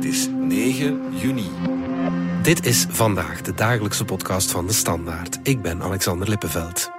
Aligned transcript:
Het 0.00 0.08
is 0.08 0.28
9 0.28 1.18
juni. 1.18 1.50
Dit 2.42 2.66
is 2.66 2.86
vandaag 2.88 3.42
de 3.42 3.54
dagelijkse 3.54 4.04
podcast 4.04 4.50
van 4.50 4.66
de 4.66 4.72
Standaard. 4.72 5.38
Ik 5.42 5.62
ben 5.62 5.82
Alexander 5.82 6.28
Lippenveld. 6.28 6.90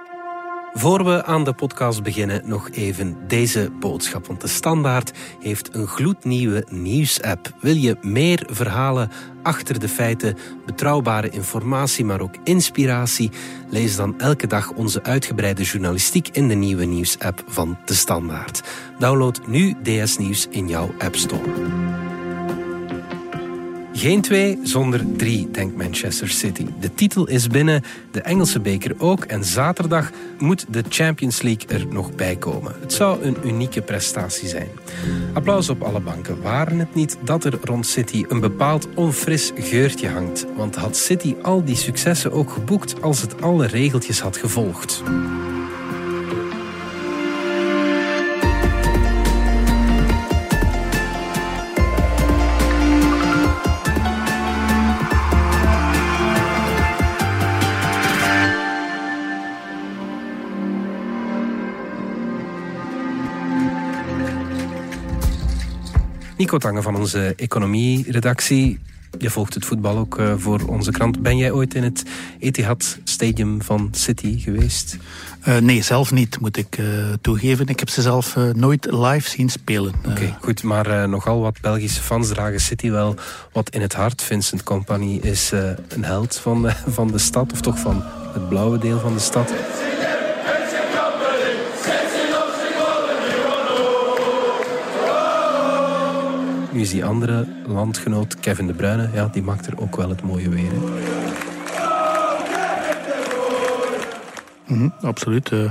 Voor 0.72 1.04
we 1.04 1.24
aan 1.24 1.44
de 1.44 1.52
podcast 1.52 2.02
beginnen, 2.02 2.42
nog 2.44 2.70
even 2.70 3.16
deze 3.28 3.70
boodschap. 3.80 4.26
Want 4.26 4.40
de 4.40 4.48
Standaard 4.48 5.12
heeft 5.40 5.74
een 5.74 5.86
gloednieuwe 5.86 6.66
nieuwsapp. 6.70 7.52
Wil 7.60 7.74
je 7.74 7.96
meer 8.00 8.46
verhalen 8.50 9.10
achter 9.42 9.80
de 9.80 9.88
feiten, 9.88 10.36
betrouwbare 10.66 11.30
informatie, 11.30 12.04
maar 12.04 12.20
ook 12.20 12.36
inspiratie? 12.44 13.30
Lees 13.70 13.96
dan 13.96 14.18
elke 14.18 14.46
dag 14.46 14.70
onze 14.70 15.02
uitgebreide 15.02 15.62
journalistiek 15.62 16.28
in 16.28 16.48
de 16.48 16.54
nieuwe 16.54 16.84
nieuwsapp 16.84 17.44
van 17.46 17.78
de 17.84 17.94
Standaard. 17.94 18.62
Download 18.98 19.40
nu 19.46 19.76
DS 19.82 20.16
Nieuws 20.16 20.46
in 20.50 20.68
jouw 20.68 20.94
App 20.98 21.16
Store. 21.16 21.50
Geen 23.94 24.20
twee 24.20 24.58
zonder 24.62 25.00
drie, 25.16 25.50
denkt 25.50 25.76
Manchester 25.76 26.28
City. 26.28 26.66
De 26.80 26.94
titel 26.94 27.28
is 27.28 27.46
binnen, 27.46 27.82
de 28.10 28.20
Engelse 28.20 28.60
beker 28.60 28.94
ook. 28.98 29.24
En 29.24 29.44
zaterdag 29.44 30.10
moet 30.38 30.66
de 30.68 30.82
Champions 30.88 31.42
League 31.42 31.68
er 31.68 31.86
nog 31.86 32.14
bij 32.14 32.36
komen. 32.36 32.74
Het 32.80 32.92
zou 32.92 33.22
een 33.22 33.36
unieke 33.44 33.82
prestatie 33.82 34.48
zijn. 34.48 34.68
Applaus 35.32 35.68
op 35.68 35.82
alle 35.82 36.00
banken. 36.00 36.42
Waren 36.42 36.78
het 36.78 36.94
niet 36.94 37.18
dat 37.24 37.44
er 37.44 37.58
rond 37.62 37.86
City 37.86 38.24
een 38.28 38.40
bepaald 38.40 38.88
onfris 38.94 39.52
geurtje 39.54 40.08
hangt? 40.08 40.46
Want 40.56 40.76
had 40.76 40.96
City 40.96 41.34
al 41.42 41.64
die 41.64 41.76
successen 41.76 42.32
ook 42.32 42.50
geboekt 42.50 43.02
als 43.02 43.20
het 43.20 43.42
alle 43.42 43.66
regeltjes 43.66 44.20
had 44.20 44.36
gevolgd? 44.36 45.02
Nico 66.52 66.80
van 66.80 66.96
onze 66.96 67.34
economie-redactie. 67.36 68.78
Je 69.18 69.30
volgt 69.30 69.54
het 69.54 69.64
voetbal 69.64 69.96
ook 69.96 70.18
uh, 70.18 70.34
voor 70.36 70.60
onze 70.66 70.90
krant. 70.90 71.22
Ben 71.22 71.36
jij 71.36 71.52
ooit 71.52 71.74
in 71.74 71.82
het 71.82 72.02
Etihad 72.38 72.98
Stadium 73.04 73.62
van 73.62 73.88
City 73.92 74.38
geweest? 74.38 74.96
Uh, 75.48 75.56
nee, 75.56 75.82
zelf 75.82 76.12
niet, 76.12 76.40
moet 76.40 76.56
ik 76.56 76.78
uh, 76.78 76.86
toegeven. 77.20 77.66
Ik 77.66 77.78
heb 77.78 77.88
ze 77.88 78.02
zelf 78.02 78.36
nooit 78.52 78.86
live 78.90 79.30
zien 79.30 79.48
spelen. 79.48 79.94
Oké, 80.08 80.36
goed. 80.40 80.62
Maar 80.62 81.08
nogal 81.08 81.40
wat 81.40 81.60
Belgische 81.60 82.02
fans 82.02 82.28
dragen 82.28 82.60
City 82.60 82.90
wel 82.90 83.14
wat 83.52 83.70
in 83.70 83.80
het 83.80 83.94
hart. 83.94 84.22
Vincent 84.22 84.62
Company 84.62 85.16
is 85.22 85.50
een 85.88 86.04
held 86.04 86.36
van, 86.36 86.70
van 86.86 87.08
de 87.10 87.18
stad, 87.18 87.52
of 87.52 87.60
toch 87.60 87.78
van 87.78 88.02
het 88.32 88.48
blauwe 88.48 88.78
deel 88.78 88.98
van 88.98 89.14
de 89.14 89.20
stad. 89.20 89.52
Nu 96.72 96.80
is 96.80 96.90
die 96.90 97.04
andere 97.04 97.46
landgenoot, 97.66 98.40
Kevin 98.40 98.66
De 98.66 98.72
Bruyne, 98.72 99.10
ja, 99.14 99.28
die 99.32 99.42
maakt 99.42 99.66
er 99.66 99.80
ook 99.80 99.96
wel 99.96 100.08
het 100.08 100.22
mooie 100.22 100.48
weer. 100.48 100.72
Mm 104.66 104.78
-hmm, 104.78 104.92
absoluut. 105.00 105.50
Uh, 105.50 105.70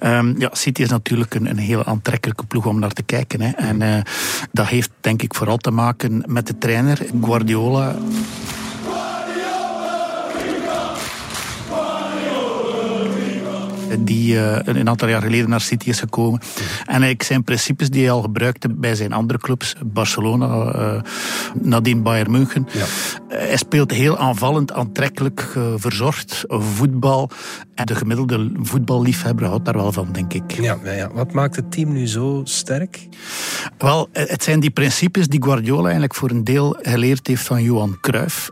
um, 0.00 0.34
ja, 0.38 0.50
City 0.52 0.82
is 0.82 0.90
natuurlijk 0.90 1.34
een, 1.34 1.46
een 1.46 1.58
hele 1.58 1.84
aantrekkelijke 1.84 2.46
ploeg 2.46 2.66
om 2.66 2.78
naar 2.78 2.92
te 2.92 3.02
kijken. 3.02 3.40
Hè. 3.40 3.50
En 3.50 3.80
uh, 3.80 3.98
dat 4.52 4.66
heeft 4.66 4.90
denk 5.00 5.22
ik 5.22 5.34
vooral 5.34 5.56
te 5.56 5.70
maken 5.70 6.24
met 6.26 6.46
de 6.46 6.58
trainer, 6.58 6.98
Guardiola. 7.22 7.94
Die 13.98 14.34
uh, 14.34 14.58
een 14.64 14.88
aantal 14.88 15.08
jaar 15.08 15.22
geleden 15.22 15.50
naar 15.50 15.60
City 15.60 15.88
is 15.88 15.98
gekomen. 15.98 16.40
En 16.40 16.86
eigenlijk 16.86 17.22
zijn 17.22 17.44
principes 17.44 17.90
die 17.90 18.02
hij 18.02 18.10
al 18.10 18.22
gebruikte 18.22 18.68
bij 18.68 18.94
zijn 18.94 19.12
andere 19.12 19.38
clubs, 19.38 19.74
Barcelona, 19.84 20.74
uh, 20.74 21.00
nadien 21.62 22.02
Bayern 22.02 22.30
München. 22.30 22.68
Ja. 22.72 22.84
hij 23.28 23.56
speelt 23.56 23.90
heel 23.90 24.18
aanvallend, 24.18 24.72
aantrekkelijk, 24.72 25.52
uh, 25.56 25.64
verzorgd 25.76 26.44
voetbal. 26.48 27.30
En 27.74 27.86
de 27.86 27.94
gemiddelde 27.94 28.50
voetballiefhebber 28.62 29.46
houdt 29.46 29.64
daar 29.64 29.76
wel 29.76 29.92
van, 29.92 30.08
denk 30.12 30.32
ik. 30.32 30.50
Ja, 30.50 30.78
ja, 30.84 31.10
wat 31.12 31.32
maakt 31.32 31.56
het 31.56 31.72
team 31.72 31.92
nu 31.92 32.06
zo 32.06 32.40
sterk? 32.44 33.08
Wel, 33.78 34.08
het 34.12 34.42
zijn 34.42 34.60
die 34.60 34.70
principes 34.70 35.28
die 35.28 35.42
Guardiola 35.42 35.82
eigenlijk 35.82 36.14
voor 36.14 36.30
een 36.30 36.44
deel 36.44 36.76
geleerd 36.80 37.26
heeft 37.26 37.42
van 37.42 37.62
Johan 37.62 37.98
Cruijff. 38.00 38.50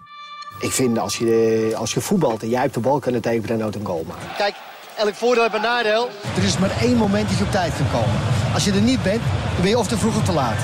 Ik 0.60 0.70
vind 0.70 0.98
als 0.98 1.18
je, 1.18 1.72
als 1.76 1.94
je 1.94 2.00
voetbalt 2.00 2.42
en 2.42 2.48
jij 2.48 2.60
hebt 2.60 2.74
de 2.74 2.80
bal 2.80 2.98
kunnen 2.98 3.20
tekenen, 3.20 3.58
dan 3.58 3.72
een 3.74 3.86
goal 3.86 4.04
maken. 4.08 4.28
Kijk, 4.36 4.54
elk 4.96 5.14
voordeel 5.14 5.42
heeft 5.42 5.54
een 5.54 5.60
nadeel. 5.60 6.08
Er 6.36 6.42
is 6.42 6.58
maar 6.58 6.80
één 6.80 6.96
moment 6.96 7.28
dat 7.28 7.38
je 7.38 7.44
op 7.44 7.50
tijd 7.50 7.72
kan 7.76 7.90
komen. 7.90 8.20
Als 8.54 8.64
je 8.64 8.72
er 8.72 8.80
niet 8.80 9.02
bent, 9.02 9.22
dan 9.52 9.60
ben 9.60 9.68
je 9.68 9.78
of 9.78 9.88
te 9.88 9.98
vroeg 9.98 10.16
of 10.16 10.24
te 10.24 10.32
laat. 10.32 10.58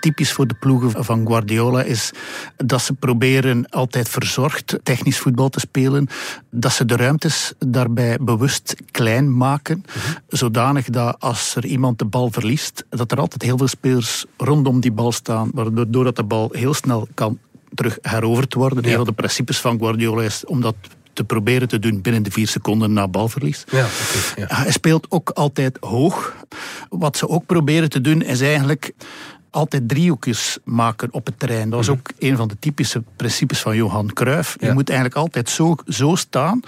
Typisch 0.00 0.32
voor 0.32 0.46
de 0.46 0.54
ploegen 0.54 1.04
van 1.04 1.26
Guardiola 1.26 1.82
is 1.82 2.12
dat 2.56 2.82
ze 2.82 2.92
proberen 2.92 3.68
altijd 3.68 4.08
verzorgd 4.08 4.78
technisch 4.82 5.18
voetbal 5.18 5.48
te 5.48 5.60
spelen. 5.60 6.08
Dat 6.50 6.72
ze 6.72 6.84
de 6.84 6.96
ruimtes 6.96 7.52
daarbij 7.58 8.18
bewust 8.20 8.76
klein 8.90 9.36
maken. 9.36 9.84
Zodanig 10.28 10.84
dat 10.84 11.16
als 11.18 11.54
er 11.54 11.64
iemand 11.64 11.98
de 11.98 12.04
bal 12.04 12.30
verliest, 12.30 12.84
dat 12.88 13.12
er 13.12 13.18
altijd 13.18 13.42
heel 13.42 13.58
veel 13.58 13.68
spelers 13.68 14.24
rondom 14.36 14.80
die 14.80 14.92
bal 14.92 15.12
staan. 15.12 15.50
Waardoor 15.54 16.04
dat 16.04 16.16
de 16.16 16.24
bal 16.24 16.48
heel 16.52 16.74
snel 16.74 17.08
kan 17.14 17.38
terug 17.74 17.98
heroverd 18.02 18.54
worden. 18.54 18.82
Ja. 18.82 18.90
Een 18.90 18.96
van 18.96 19.04
de 19.04 19.12
principes 19.12 19.58
van 19.58 19.78
Guardiola 19.78 20.22
is 20.22 20.44
om 20.44 20.60
dat 20.60 20.74
te 21.12 21.24
proberen 21.24 21.68
te 21.68 21.78
doen 21.78 22.00
binnen 22.00 22.22
de 22.22 22.30
vier 22.30 22.48
seconden 22.48 22.92
na 22.92 23.08
balverlies. 23.08 23.64
Ja, 23.70 23.86
okay, 23.86 24.44
ja. 24.48 24.62
Hij 24.62 24.72
speelt 24.72 25.06
ook 25.10 25.30
altijd 25.30 25.76
hoog. 25.80 26.34
Wat 26.88 27.16
ze 27.16 27.28
ook 27.28 27.46
proberen 27.46 27.88
te 27.88 28.00
doen 28.00 28.22
is 28.22 28.40
eigenlijk 28.40 28.92
altijd 29.50 29.88
driehoekjes 29.88 30.58
maken 30.64 31.08
op 31.12 31.26
het 31.26 31.38
terrein. 31.38 31.70
Dat 31.70 31.78
was 31.78 31.88
mhm. 31.88 31.96
ook 31.96 32.10
een 32.18 32.36
van 32.36 32.48
de 32.48 32.56
typische 32.58 33.02
principes 33.16 33.60
van 33.60 33.76
Johan 33.76 34.12
Cruijff. 34.12 34.56
Je 34.60 34.72
moet 34.72 34.88
eigenlijk 34.88 35.18
altijd 35.18 35.50
zo, 35.50 35.74
zo 35.88 36.14
staan 36.14 36.60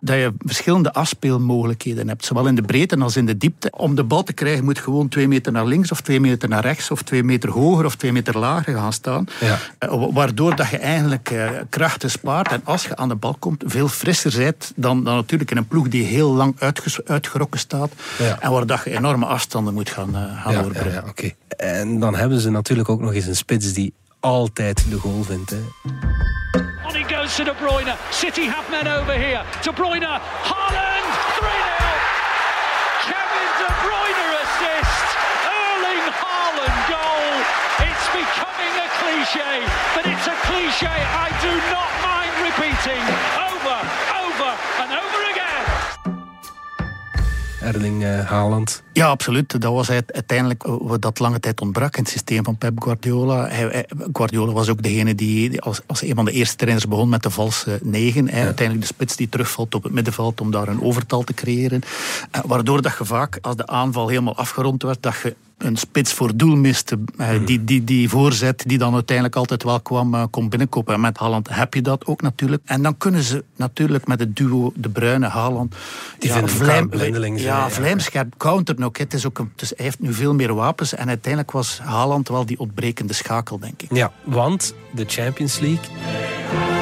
dat 0.00 0.16
je 0.16 0.32
verschillende 0.38 0.92
afspeelmogelijkheden 0.92 2.08
hebt. 2.08 2.24
Zowel 2.24 2.46
in 2.46 2.54
de 2.54 2.62
breedte 2.62 2.96
als 2.98 3.16
in 3.16 3.26
de 3.26 3.36
diepte. 3.36 3.70
Om 3.76 3.94
de 3.94 4.04
bal 4.04 4.22
te 4.22 4.32
krijgen 4.32 4.64
moet 4.64 4.76
je 4.76 4.82
gewoon 4.82 5.08
twee 5.08 5.28
meter 5.28 5.52
naar 5.52 5.66
links 5.66 5.90
of 5.90 6.00
twee 6.00 6.20
meter 6.20 6.48
naar 6.48 6.62
rechts 6.62 6.90
of 6.90 7.02
twee 7.02 7.22
meter 7.22 7.50
hoger 7.50 7.84
of 7.84 7.96
twee 7.96 8.12
meter 8.12 8.38
lager 8.38 8.74
gaan 8.74 8.92
staan. 8.92 9.26
Ja. 9.40 9.58
Eh, 9.78 10.04
waardoor 10.12 10.56
dat 10.56 10.68
je 10.68 10.78
eigenlijk 10.78 11.30
eh, 11.30 11.50
krachten 11.68 12.10
spaart 12.10 12.52
en 12.52 12.60
als 12.64 12.84
je 12.84 12.96
aan 12.96 13.08
de 13.08 13.14
bal 13.14 13.36
komt 13.38 13.64
veel 13.66 13.88
frisser 13.88 14.36
bent 14.36 14.72
dan, 14.76 15.04
dan 15.04 15.14
natuurlijk 15.14 15.50
in 15.50 15.56
een 15.56 15.66
ploeg 15.66 15.88
die 15.88 16.04
heel 16.04 16.32
lang 16.32 16.56
uitgerokken 17.04 17.60
staat 17.60 17.92
en 18.40 18.50
waar 18.50 18.66
dat 18.66 18.80
je 18.84 18.90
enorme 18.90 19.26
afstanden 19.26 19.74
moet 19.74 19.90
gaan, 19.90 20.10
uh, 20.10 20.42
gaan 20.42 20.52
ja, 20.52 20.90
Ja, 20.90 21.04
Oké. 21.08 21.32
En 21.56 22.00
dan 22.00 22.14
hebben 22.14 22.27
ze 22.36 22.50
natuurlijk 22.50 22.88
ook 22.88 23.00
nog 23.00 23.14
eens 23.14 23.26
een 23.26 23.36
spits 23.36 23.72
die 23.72 23.94
altijd 24.20 24.90
de 24.90 24.98
goal 24.98 25.22
vindt. 25.22 25.50
Hè. 25.50 25.62
On 26.86 26.94
he 26.94 27.04
goes 27.14 27.36
to 27.36 27.44
De 27.44 27.54
Bruyne. 27.62 27.94
City 28.10 28.46
have 28.48 28.70
men 28.70 28.86
over 28.98 29.14
here. 29.26 29.42
De 29.62 29.72
Bruyne, 29.72 30.06
Haaland, 30.50 31.12
3-0. 31.36 31.46
Kevin 33.08 33.50
De 33.62 33.70
Bruyne 33.84 34.24
assist. 34.42 35.08
Erling 35.58 36.06
Haaland 36.22 36.80
goal. 36.92 37.26
It's 37.88 38.06
becoming 38.20 38.74
a 38.86 38.88
cliché, 39.00 39.52
but 39.94 40.04
it's 40.12 40.26
a 40.34 40.36
cliché 40.46 40.96
I 41.26 41.28
do 41.46 41.52
not 41.74 41.90
mind 42.08 42.34
repeating 42.48 43.04
Erling 47.60 48.02
uh, 48.02 48.20
Haaland. 48.30 48.82
Ja, 48.92 49.06
absoluut. 49.06 49.60
Dat 49.60 49.72
was 49.72 49.90
uiteindelijk 49.90 50.62
wat 50.66 51.02
dat 51.02 51.18
lange 51.18 51.40
tijd 51.40 51.60
ontbrak 51.60 51.96
in 51.96 52.02
het 52.02 52.12
systeem 52.12 52.44
van 52.44 52.56
Pep 52.56 52.82
Guardiola. 52.82 53.50
Guardiola 54.12 54.52
was 54.52 54.68
ook 54.68 54.82
degene 54.82 55.14
die 55.14 55.60
als, 55.60 55.80
als 55.86 56.02
een 56.02 56.14
van 56.14 56.24
de 56.24 56.32
eerste 56.32 56.56
trainers 56.56 56.88
begon 56.88 57.08
met 57.08 57.22
de 57.22 57.30
valse 57.30 57.78
negen. 57.82 58.26
Ja. 58.26 58.32
Uiteindelijk 58.32 58.80
de 58.80 58.94
spits 58.94 59.16
die 59.16 59.28
terugvalt 59.28 59.74
op 59.74 59.82
het 59.82 59.92
middenveld 59.92 60.40
om 60.40 60.50
daar 60.50 60.68
een 60.68 60.82
overtal 60.82 61.22
te 61.22 61.34
creëren. 61.34 61.82
Eh, 62.30 62.40
waardoor 62.46 62.82
dat 62.82 62.96
je 62.98 63.04
vaak, 63.04 63.38
als 63.40 63.56
de 63.56 63.66
aanval 63.66 64.08
helemaal 64.08 64.36
afgerond 64.36 64.82
werd, 64.82 65.02
dat 65.02 65.14
je 65.22 65.36
een 65.58 65.76
spits 65.76 66.12
voor 66.12 66.36
doel 66.36 66.56
miste. 66.56 66.98
Eh, 67.16 67.28
mhm. 67.28 67.44
die, 67.44 67.64
die, 67.64 67.84
die 67.84 68.08
voorzet 68.08 68.64
die 68.66 68.78
dan 68.78 68.94
uiteindelijk 68.94 69.36
altijd 69.36 69.62
wel 69.62 69.80
kwam, 69.80 70.14
uh, 70.14 70.24
kon 70.30 70.48
binnenkopen. 70.48 70.94
En 70.94 71.00
met 71.00 71.18
Haaland 71.18 71.48
heb 71.50 71.74
je 71.74 71.82
dat 71.82 72.06
ook 72.06 72.22
natuurlijk. 72.22 72.62
En 72.64 72.82
dan 72.82 72.96
kunnen 72.96 73.22
ze 73.22 73.44
natuurlijk 73.56 74.06
met 74.06 74.20
het 74.20 74.36
duo 74.36 74.72
De 74.74 74.88
Bruyne, 74.88 75.28
Haaland... 75.28 75.74
Die 76.18 76.30
ja, 76.30 76.46
vlijm, 76.46 76.90
ja, 76.92 77.36
ja, 77.36 77.70
vlijmscherp 77.70 78.34
counter 78.36 78.84
ook. 78.84 78.98
Het 78.98 79.14
is 79.14 79.26
ook 79.26 79.38
een, 79.38 79.52
dus 79.54 79.72
hij 79.76 79.84
heeft 79.84 80.00
nu 80.00 80.12
veel 80.12 80.34
meer 80.34 80.54
wapens. 80.54 80.94
En 80.94 81.08
uiteindelijk 81.08 81.52
was 81.52 81.78
Haaland 81.82 82.28
wel 82.28 82.46
die 82.46 82.58
ontbrekende 82.58 83.12
schakel, 83.12 83.58
denk 83.58 83.82
ik. 83.82 83.94
Ja, 83.96 84.12
want 84.24 84.74
de 84.90 85.04
Champions 85.06 85.58
League... 85.58 86.77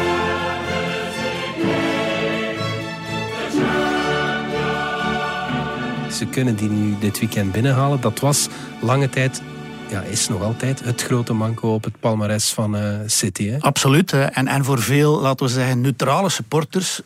Ze 6.16 6.26
kunnen 6.26 6.56
die 6.56 6.68
nu 6.68 6.96
dit 7.00 7.18
weekend 7.18 7.52
binnenhalen. 7.52 8.00
Dat 8.00 8.20
was 8.20 8.48
lange 8.80 9.08
tijd 9.08 9.42
ja, 9.90 10.00
is 10.00 10.28
nog 10.28 10.42
altijd 10.42 10.84
het 10.84 11.02
grote 11.02 11.32
manco 11.32 11.74
op 11.74 11.84
het 11.84 12.00
palmares 12.00 12.52
van 12.52 12.76
uh, 12.76 12.98
City. 13.06 13.48
Hè? 13.48 13.58
Absoluut. 13.60 14.12
En, 14.12 14.48
en 14.48 14.64
voor 14.64 14.82
veel, 14.82 15.20
laten 15.20 15.46
we 15.46 15.52
zeggen, 15.52 15.80
neutrale 15.80 16.28
supporters 16.28 17.00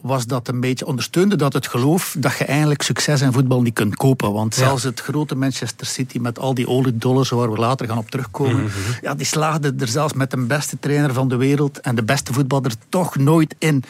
was 0.00 0.26
dat 0.26 0.48
een 0.48 0.60
beetje 0.60 0.86
ondersteunde 0.86 1.36
dat 1.36 1.52
het 1.52 1.66
geloof 1.66 2.16
dat 2.18 2.38
je 2.38 2.44
eigenlijk 2.44 2.82
succes 2.82 3.20
in 3.20 3.32
voetbal 3.32 3.62
niet 3.62 3.74
kunt 3.74 3.96
kopen. 3.96 4.32
Want 4.32 4.54
zelfs 4.54 4.82
het 4.82 5.00
grote 5.00 5.34
Manchester 5.34 5.86
City 5.86 6.18
met 6.18 6.38
al 6.38 6.54
die 6.54 6.68
oliedollars 6.68 7.30
waar 7.30 7.52
we 7.52 7.58
later 7.58 7.86
gaan 7.86 7.98
op 7.98 8.10
terugkomen, 8.10 8.62
mhm. 8.62 8.70
ja, 9.02 9.14
die 9.14 9.26
slaagde 9.26 9.74
er 9.78 9.88
zelfs 9.88 10.12
met 10.12 10.30
de 10.30 10.36
beste 10.36 10.78
trainer 10.78 11.12
van 11.12 11.28
de 11.28 11.36
wereld 11.36 11.80
en 11.80 11.94
de 11.94 12.02
beste 12.02 12.32
voetballer 12.32 12.72
toch 12.88 13.16
nooit 13.16 13.54
in 13.58 13.84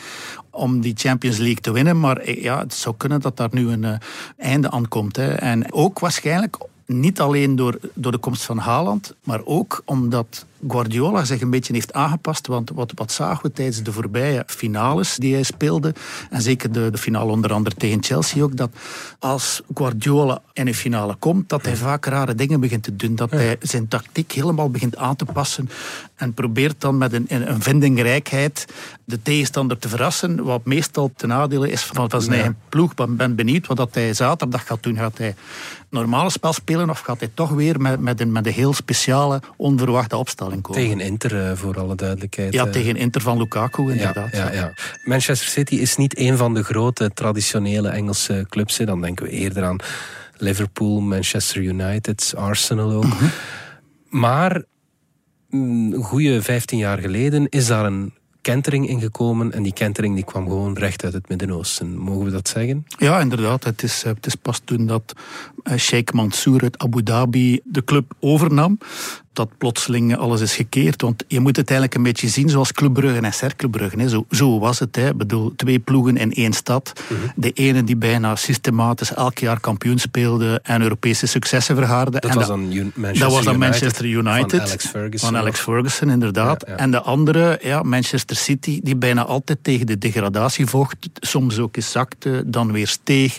om 0.61 0.81
die 0.81 0.95
Champions 0.97 1.39
League 1.39 1.61
te 1.61 1.73
winnen. 1.73 2.01
Maar 2.01 2.17
eh, 2.17 2.43
ja, 2.43 2.59
het 2.59 2.75
zou 2.75 2.95
kunnen 2.97 3.21
dat 3.21 3.37
daar 3.37 3.49
nu 3.53 3.71
een 3.71 3.83
uh, 3.83 3.95
einde 4.37 4.71
aan 4.71 4.89
komt. 4.89 5.17
Hè. 5.17 5.33
En 5.33 5.73
ook 5.73 5.99
waarschijnlijk 5.99 6.57
niet 6.87 7.21
alleen 7.21 7.57
door, 7.57 7.79
door 7.95 8.13
de 8.13 8.19
komst 8.19 8.43
van 8.43 8.59
Haaland, 8.59 9.15
maar 9.25 9.41
ook 9.45 9.83
omdat 9.85 10.47
Guardiola 10.69 11.25
zich 11.25 11.41
een 11.41 11.51
beetje 11.51 11.73
heeft 11.73 11.93
aangepast. 11.93 12.47
Want 12.47 12.71
wat, 12.75 12.93
wat 12.95 13.13
zagen 13.13 13.43
we 13.43 13.53
tijdens 13.53 13.83
de 13.83 13.93
voorbije 13.93 14.45
finales 14.47 15.17
die 15.17 15.35
hij 15.35 15.43
speelde, 15.43 15.95
en 16.31 16.43
zeker 16.43 16.73
de, 16.73 16.91
de 16.91 16.99
finale 16.99 17.31
onder 17.31 17.53
andere 17.53 17.77
tegen 17.77 18.03
Chelsea 18.03 18.43
ook, 18.43 18.57
dat 18.57 18.71
als 19.19 19.63
Guardiola 19.75 20.43
in 20.53 20.67
een 20.67 20.75
finale 20.75 21.15
komt, 21.15 21.49
dat 21.49 21.65
hij 21.65 21.77
vaak 21.77 22.05
rare 22.05 22.35
dingen 22.35 22.61
begint 22.61 22.83
te 22.83 22.97
doen. 22.97 23.15
Dat 23.15 23.31
hij 23.31 23.57
zijn 23.61 23.89
tactiek 23.89 24.33
helemaal 24.33 24.71
begint 24.71 24.97
aan 24.97 25.17
te 25.17 25.25
passen 25.25 25.71
en 26.15 26.35
probeert 26.35 26.81
dan 26.81 26.99
met 26.99 27.13
een, 27.13 27.27
een 27.29 27.63
vindingrijkheid 27.63 28.67
de 29.05 29.23
tegenstander 29.23 29.79
te 29.79 29.89
verrassen, 29.89 30.45
wat 30.45 30.65
meestal 30.65 31.11
ten 31.17 31.29
nadele 31.29 31.71
is 31.71 31.83
van, 31.83 32.11
van 32.11 32.23
zijn 32.23 32.35
eigen 32.35 32.59
ploeg. 32.69 32.91
Ik 32.91 33.17
ben 33.17 33.35
benieuwd 33.35 33.67
wat 33.67 33.77
dat 33.77 33.95
hij 33.95 34.15
zaterdag 34.15 34.67
gaat 34.67 34.83
doen. 34.83 34.97
Gaat 34.97 35.19
hij 35.19 35.35
normale 35.89 36.31
spel 36.31 36.53
spelen 36.53 36.91
of 36.91 37.01
gaat 37.01 37.19
hij 37.19 37.31
toch 37.35 37.51
weer 37.51 37.81
met, 37.81 38.01
met, 38.01 38.21
een, 38.21 38.33
met 38.33 38.47
een 38.47 38.53
heel 38.53 38.73
speciale, 38.73 39.41
onverwachte 39.57 40.17
opstelling 40.17 40.50
komen? 40.51 40.83
Tegen 40.83 41.01
Inter, 41.01 41.47
eh, 41.47 41.57
voor 41.57 41.79
alle 41.79 41.95
duidelijkheid. 41.95 42.53
Ja, 42.53 42.67
eh. 42.67 42.73
tegen 42.73 42.97
Inter 42.97 43.21
van 43.21 43.39
Lukaku, 43.39 43.91
inderdaad. 43.91 44.33
Ja, 44.33 44.53
ja, 44.53 44.73
Manchester 45.05 45.49
City 45.49 45.75
is 45.75 45.97
niet 45.97 46.19
een 46.19 46.37
van 46.37 46.55
de 46.55 46.63
grote 46.63 47.11
traditionele 47.15 47.89
Engelse 47.89 48.47
clubs. 48.49 48.77
Dan 48.77 49.01
denken 49.01 49.25
we 49.25 49.31
eerder 49.31 49.65
aan 49.65 49.79
Liverpool, 50.37 51.01
Manchester 51.01 51.63
United, 51.63 52.33
Arsenal 52.37 52.93
ook. 52.93 53.05
Mhm. 53.05 53.25
Maar 54.09 54.63
een 55.51 55.95
goede 56.03 56.43
15 56.43 56.79
jaar 56.79 56.99
geleden 56.99 57.49
is 57.49 57.67
daar 57.67 57.85
een 57.85 58.13
kentering 58.41 58.89
ingekomen. 58.89 59.53
En 59.53 59.63
die 59.63 59.73
kentering 59.73 60.15
die 60.15 60.25
kwam 60.25 60.45
gewoon 60.45 60.79
recht 60.79 61.05
uit 61.05 61.13
het 61.13 61.29
Midden-Oosten. 61.29 61.99
Mogen 61.99 62.25
we 62.25 62.31
dat 62.31 62.49
zeggen? 62.49 62.87
Ja, 62.99 63.21
inderdaad. 63.21 63.65
Het 63.65 63.83
is, 63.83 64.03
het 64.03 64.27
is 64.27 64.35
pas 64.35 64.61
toen 64.65 64.87
dat 64.87 65.13
eh, 65.63 65.77
Sheikh 65.77 66.13
Mansour 66.13 66.63
uit 66.63 66.79
Abu 66.79 67.03
Dhabi 67.03 67.61
de 67.65 67.85
club 67.85 68.13
overnam 68.21 68.79
dat 69.41 69.59
plotseling 69.59 70.17
alles 70.17 70.41
is 70.41 70.55
gekeerd. 70.55 71.03
Want 71.03 71.25
je 71.29 71.41
moet 71.41 71.57
het 71.57 71.69
eigenlijk 71.71 71.99
een 71.99 72.03
beetje 72.03 72.29
zien 72.29 72.49
zoals 72.49 72.73
Club 72.73 72.93
Brugge 72.93 73.21
en 73.21 73.33
Cercle 73.33 73.71
Brugge. 73.71 74.09
Zo, 74.09 74.25
zo 74.31 74.59
was 74.59 74.79
het. 74.79 74.97
Hè. 74.97 75.09
Ik 75.09 75.17
bedoel, 75.17 75.53
twee 75.57 75.79
ploegen 75.79 76.17
in 76.17 76.33
één 76.33 76.53
stad. 76.53 76.93
Mhm. 77.09 77.21
De 77.37 77.51
ene 77.51 77.85
die 77.85 77.97
bijna 77.97 78.37
systematisch 78.37 79.15
elk 79.15 79.39
jaar 79.39 79.61
kampioen 79.61 79.99
speelde 79.99 80.61
en 80.63 80.83
Europese 80.83 81.27
successen 81.27 81.77
verhaarde. 81.77 82.21
Dat, 82.21 82.35
was, 82.35 82.47
dan 82.47 82.61
Manchester 82.69 83.19
dat 83.19 83.33
was 83.33 83.45
dan 83.45 83.59
Manchester 83.59 84.05
United. 84.05 84.51
Van 84.51 84.61
Alex 84.61 84.87
Ferguson. 84.87 85.29
Van 85.29 85.39
Alex 85.39 85.61
Ferguson, 85.61 86.11
inderdaad. 86.11 86.63
En 86.63 86.91
de 86.91 87.01
andere, 87.01 87.59
ja, 87.63 87.83
Manchester 87.83 88.37
City, 88.37 88.81
die 88.83 88.97
bijna 88.97 89.25
altijd 89.25 89.59
tegen 89.63 89.87
de 89.87 89.99
degradatie 89.99 90.67
vocht. 90.67 90.97
Soms 91.15 91.59
ook 91.59 91.77
eens 91.77 91.91
zakte, 91.91 92.43
dan 92.47 92.73
weer 92.73 92.89
steeg. 92.89 93.39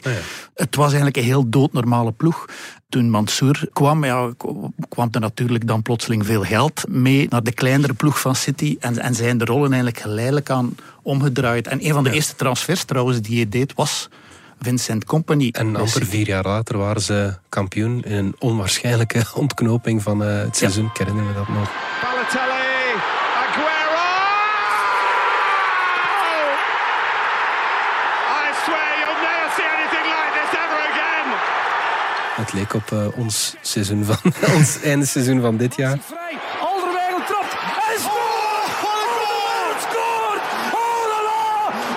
Het 0.53 0.75
was 0.75 0.85
eigenlijk 0.85 1.17
een 1.17 1.23
heel 1.23 1.49
doodnormale 1.49 2.11
ploeg 2.11 2.45
toen 2.91 3.09
Mansour 3.09 3.67
kwam, 3.73 4.05
ja, 4.05 4.33
kwam 4.89 5.07
er 5.11 5.19
natuurlijk 5.19 5.67
dan 5.67 5.81
plotseling 5.81 6.25
veel 6.25 6.43
geld 6.43 6.83
mee 6.89 7.27
naar 7.29 7.43
de 7.43 7.53
kleinere 7.53 7.93
ploeg 7.93 8.19
van 8.19 8.35
City 8.35 8.77
en, 8.79 8.99
en 8.99 9.15
zijn 9.15 9.37
de 9.37 9.45
rollen 9.45 9.67
eigenlijk 9.67 9.99
geleidelijk 9.99 10.49
aan 10.49 10.75
omgedraaid. 11.01 11.67
En 11.67 11.85
een 11.85 11.93
van 11.93 12.03
de 12.03 12.11
eerste 12.11 12.35
transfers 12.35 12.83
trouwens 12.83 13.21
die 13.21 13.35
hij 13.35 13.49
deed 13.49 13.73
was 13.73 14.09
Vincent 14.59 15.05
Company. 15.05 15.49
En 15.51 15.75
amper 15.75 16.05
vier 16.05 16.27
jaar 16.27 16.43
later 16.43 16.77
waren 16.77 17.01
ze 17.01 17.33
kampioen 17.49 18.03
in 18.03 18.11
een 18.11 18.35
onwaarschijnlijke 18.39 19.23
ontknoping 19.33 20.01
van 20.03 20.21
uh, 20.23 20.37
het 20.37 20.57
seizoen. 20.57 20.83
Ja. 20.83 20.89
Ik 20.89 20.97
herinner 20.97 21.23
me 21.23 21.33
dat 21.33 21.47
nog. 21.47 21.69
Het 32.41 32.53
leek 32.53 32.73
op 32.73 32.91
uh, 32.93 33.17
ons, 33.17 33.55
seizoen 33.61 34.03
van, 34.05 34.33
ons 34.57 34.81
einde 34.81 35.05
seizoen 35.05 35.41
van 35.41 35.57
dit 35.57 35.75
jaar. 35.75 35.99
Alderweireld 36.59 37.25
trapt. 37.27 37.53
Hij 37.57 37.97
scoort! 38.05 38.81
Oh, 38.89 39.69
scoort! 39.85 40.43
Oh 40.81 41.01
la 41.11 41.19
la! 41.29 41.43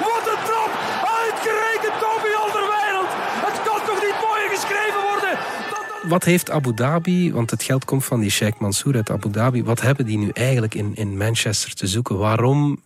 Wat 0.09 0.25
een 0.33 0.43
trap! 0.49 0.73
Uitgerekend 1.21 1.97
Toby 2.03 2.31
Alderweireld! 2.43 3.11
Het 3.47 3.59
kan 3.69 3.81
toch 3.87 4.01
niet 4.07 4.19
mooier 4.25 4.51
geschreven 4.57 5.01
worden? 5.11 5.39
Wat 6.09 6.25
heeft 6.25 6.51
Abu 6.51 6.75
Dhabi, 6.75 7.33
want 7.33 7.51
het 7.51 7.63
geld 7.63 7.85
komt 7.85 8.05
van 8.05 8.21
die 8.21 8.31
Sheikh 8.31 8.59
Mansour 8.59 8.97
uit 8.97 9.11
Abu 9.11 9.31
Dhabi, 9.31 9.65
wat 9.65 9.81
hebben 9.81 10.07
die 10.07 10.19
nu 10.19 10.29
eigenlijk 10.33 10.75
in, 10.75 10.95
in 10.95 11.17
Manchester 11.17 11.75
te 11.75 11.87
zoeken? 11.87 12.19
Waarom 12.19 12.81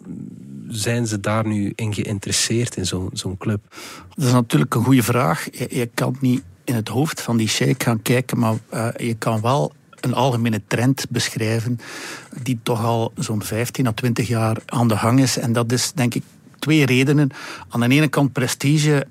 zijn 0.68 1.06
ze 1.06 1.20
daar 1.20 1.46
nu 1.46 1.72
in 1.74 1.94
geïnteresseerd 1.94 2.76
in 2.76 2.86
zo'n 2.86 3.10
zo'n 3.12 3.36
club? 3.36 3.60
Dat 4.14 4.26
is 4.26 4.32
natuurlijk 4.32 4.74
een 4.74 4.84
goede 4.84 5.02
vraag. 5.02 5.48
Je, 5.52 5.66
je 5.70 5.86
kan 5.94 6.16
niet 6.20 6.42
in 6.68 6.74
het 6.74 6.88
hoofd 6.88 7.20
van 7.20 7.36
die 7.36 7.48
sheik 7.48 7.82
gaan 7.82 8.02
kijken, 8.02 8.38
maar 8.38 8.54
uh, 8.74 8.88
je 8.96 9.14
kan 9.14 9.40
wel 9.40 9.72
een 10.00 10.14
algemene 10.14 10.60
trend 10.66 11.06
beschrijven 11.08 11.80
die 12.42 12.58
toch 12.62 12.84
al 12.84 13.12
zo'n 13.16 13.42
15 13.42 13.86
à 13.86 13.92
20 13.92 14.28
jaar 14.28 14.56
aan 14.66 14.88
de 14.88 14.94
hang 14.94 15.20
is. 15.20 15.38
En 15.38 15.52
dat 15.52 15.72
is 15.72 15.92
denk 15.92 16.14
ik 16.14 16.22
twee 16.58 16.86
redenen. 16.86 17.30
Aan 17.68 17.80
de 17.80 17.88
ene 17.88 18.08
kant 18.08 18.32
prestige. 18.32 19.06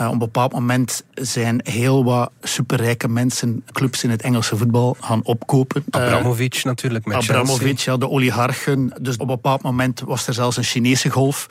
Uh, 0.00 0.06
op 0.06 0.12
een 0.12 0.18
bepaald 0.18 0.52
moment 0.52 1.04
zijn 1.14 1.60
heel 1.64 2.04
wat 2.04 2.30
superrijke 2.42 3.08
mensen 3.08 3.64
clubs 3.72 4.04
in 4.04 4.10
het 4.10 4.22
Engelse 4.22 4.56
voetbal 4.56 4.96
gaan 5.00 5.20
opkopen. 5.24 5.84
Eh, 5.90 6.02
Abramovic 6.02 6.60
natuurlijk 6.64 7.04
met 7.04 7.16
Abramovic, 7.16 7.78
ja, 7.78 7.96
de 7.96 8.08
oligarchen. 8.08 8.92
Dus 9.00 9.14
op 9.14 9.20
een 9.20 9.26
bepaald 9.26 9.62
moment 9.62 10.00
was 10.00 10.26
er 10.26 10.34
zelfs 10.34 10.56
een 10.56 10.64
Chinese 10.64 11.10
golf. 11.10 11.46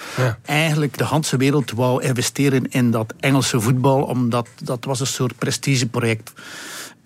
Eigenlijk 0.46 0.98
de 0.98 1.08
hele 1.08 1.38
wereld 1.38 1.72
wou 1.72 2.04
investeren 2.04 2.72
in 2.72 2.92
dat 2.92 3.14
Engelse 3.20 3.60
voetbal, 3.60 4.04
omdat 4.04 4.48
dat 4.64 4.86
was 4.86 5.00
een 5.00 5.08
soort 5.08 5.38
prestigeproject 5.38 6.32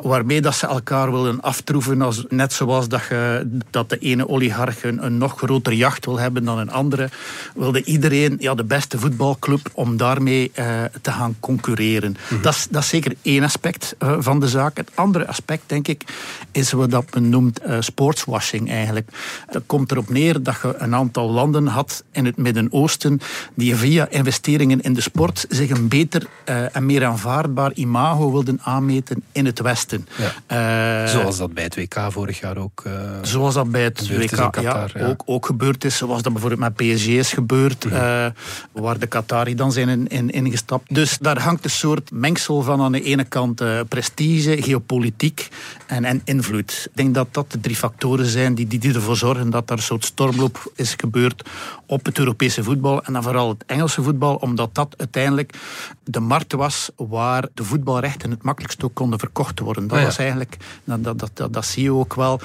waarmee 0.03 0.41
dat 0.41 0.55
ze 0.55 0.67
elkaar 0.67 1.11
willen 1.11 1.41
aftroeven. 1.41 2.01
Als, 2.01 2.25
net 2.29 2.53
zoals 2.53 2.87
dat, 2.87 3.01
je, 3.09 3.47
dat 3.69 3.89
de 3.89 3.97
ene 3.97 4.29
oligarch 4.29 4.83
een, 4.83 5.17
nog 5.17 5.37
groter 5.37 5.73
jacht 5.73 6.05
wil 6.05 6.19
hebben 6.19 6.43
dan 6.43 6.57
een 6.57 6.71
andere, 6.71 7.09
wilde 7.55 7.83
iedereen 7.83 8.35
ja, 8.39 8.55
de 8.55 8.63
beste 8.63 8.99
voetbalclub 8.99 9.69
om 9.73 9.97
daarmee 9.97 10.51
uh, 10.59 10.83
te 11.01 11.11
gaan 11.11 11.35
concurreren. 11.39 12.17
Mhm. 12.29 12.41
dat, 12.41 12.53
is, 12.53 12.67
dat 12.69 12.81
is 12.81 12.89
zeker 12.89 13.15
één 13.21 13.43
aspect 13.43 13.95
uh, 13.99 14.15
van 14.19 14.39
de 14.39 14.47
zaak. 14.47 14.77
Het 14.77 14.91
andere 14.93 15.27
aspect, 15.27 15.63
denk 15.65 15.87
ik, 15.87 16.03
is 16.51 16.71
wat 16.71 16.91
dat 16.91 17.13
men 17.13 17.29
noemt 17.29 17.61
uh, 17.65 17.77
sportswashing 17.79 18.69
eigenlijk. 18.69 19.09
Dat 19.51 19.63
komt 19.65 19.91
erop 19.91 20.09
neer 20.09 20.43
dat 20.43 20.55
je 20.61 20.75
een 20.77 20.95
aantal 20.95 21.29
landen 21.29 21.67
had 21.67 22.03
in 22.11 22.25
het 22.25 22.37
Midden-Oosten 22.37 23.19
die 23.53 23.75
via 23.75 24.07
investeringen 24.09 24.81
in 24.81 24.93
de 24.93 25.01
sport 25.01 25.45
zich 25.49 25.69
een 25.69 25.87
beter 25.87 26.27
en 26.71 26.85
meer 26.85 27.05
aanvaardbaar 27.05 27.71
imago 27.73 28.31
wilden 28.31 28.59
aanmeten 28.61 29.23
in 29.31 29.45
het 29.45 29.59
Westen. 29.59 29.86
Ja. 29.91 31.03
Uh, 31.03 31.09
zoals 31.11 31.37
dat 31.37 31.53
bij 31.53 31.63
het 31.63 31.75
WK 31.75 31.95
vorig 32.09 32.39
jaar 32.39 32.57
ook. 32.57 32.83
Uh, 32.87 32.93
zoals 33.21 33.53
dat 33.53 33.71
bij 33.71 33.83
het 33.83 34.07
WK 34.09 34.29
Qatar, 34.29 34.61
ja, 34.61 34.87
ja. 34.93 35.07
Ook, 35.07 35.23
ook 35.25 35.45
gebeurd 35.45 35.83
is. 35.83 35.97
Zoals 35.97 36.21
dat 36.21 36.33
bijvoorbeeld 36.33 36.61
met 36.61 36.75
PSG 36.75 37.07
is 37.07 37.33
gebeurd. 37.33 37.85
Mm 37.85 37.91
-hmm. 37.91 38.33
waar 38.71 38.99
de 38.99 39.07
Qatari 39.07 39.55
dan 39.55 39.71
zijn 39.71 39.89
in, 39.89 40.07
in, 40.07 40.29
ingestapt. 40.29 40.93
Dus 40.93 41.17
daar 41.17 41.39
hangt 41.41 41.63
een 41.63 41.69
soort 41.69 42.11
mengsel 42.11 42.61
van 42.61 42.81
aan 42.81 42.91
de 42.91 43.01
ene 43.01 43.23
kant 43.23 43.63
prestige, 43.87 44.61
geopolitiek 44.61 45.47
en, 45.85 46.05
en 46.05 46.21
invloed. 46.23 46.87
Ik 46.89 46.97
denk 46.97 47.13
dat 47.13 47.27
dat 47.31 47.51
de 47.51 47.59
drie 47.59 47.75
factoren 47.75 48.25
zijn 48.25 48.55
die, 48.55 48.67
die, 48.67 48.79
die 48.79 48.93
ervoor 48.93 49.15
zorgen 49.17 49.49
dat 49.49 49.69
er 49.69 49.77
een 49.77 49.83
soort 49.83 50.05
stormloop 50.05 50.71
is 50.75 50.93
gebeurd 50.97 51.49
op 51.85 52.05
het 52.05 52.19
Europese 52.19 52.63
voetbal. 52.63 53.03
En 53.03 53.13
dan 53.13 53.23
vooral 53.23 53.49
het 53.49 53.63
Engelse 53.65 54.03
voetbal, 54.03 54.35
omdat 54.35 54.75
dat 54.75 54.93
uiteindelijk 54.97 55.57
de 56.03 56.19
markt 56.19 56.53
was 56.53 56.89
waar 56.95 57.47
de 57.53 57.63
voetbalrechten 57.63 58.31
het 58.31 58.43
makkelijkst 58.43 58.83
ook 58.83 58.93
konden 58.93 59.19
verkocht 59.19 59.59
worden. 59.59 59.76
Dat 59.81 59.97
oh 59.97 60.03
was 60.03 60.17
eigenlijk, 60.17 60.57
dat, 60.83 61.03
dat, 61.03 61.29
dat, 61.33 61.53
dat 61.53 61.65
zie 61.65 61.83
je 61.83 61.93
ook 61.93 62.13
wel 62.13 62.39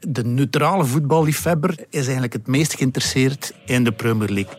de 0.00 0.24
neutrale 0.24 0.84
voetballiefhebber 0.84 1.76
is 1.88 2.02
eigenlijk 2.02 2.32
het 2.32 2.46
meest 2.46 2.74
geïnteresseerd 2.74 3.52
in 3.64 3.84
de 3.84 3.92
Premier 3.92 4.28
League. 4.28 4.58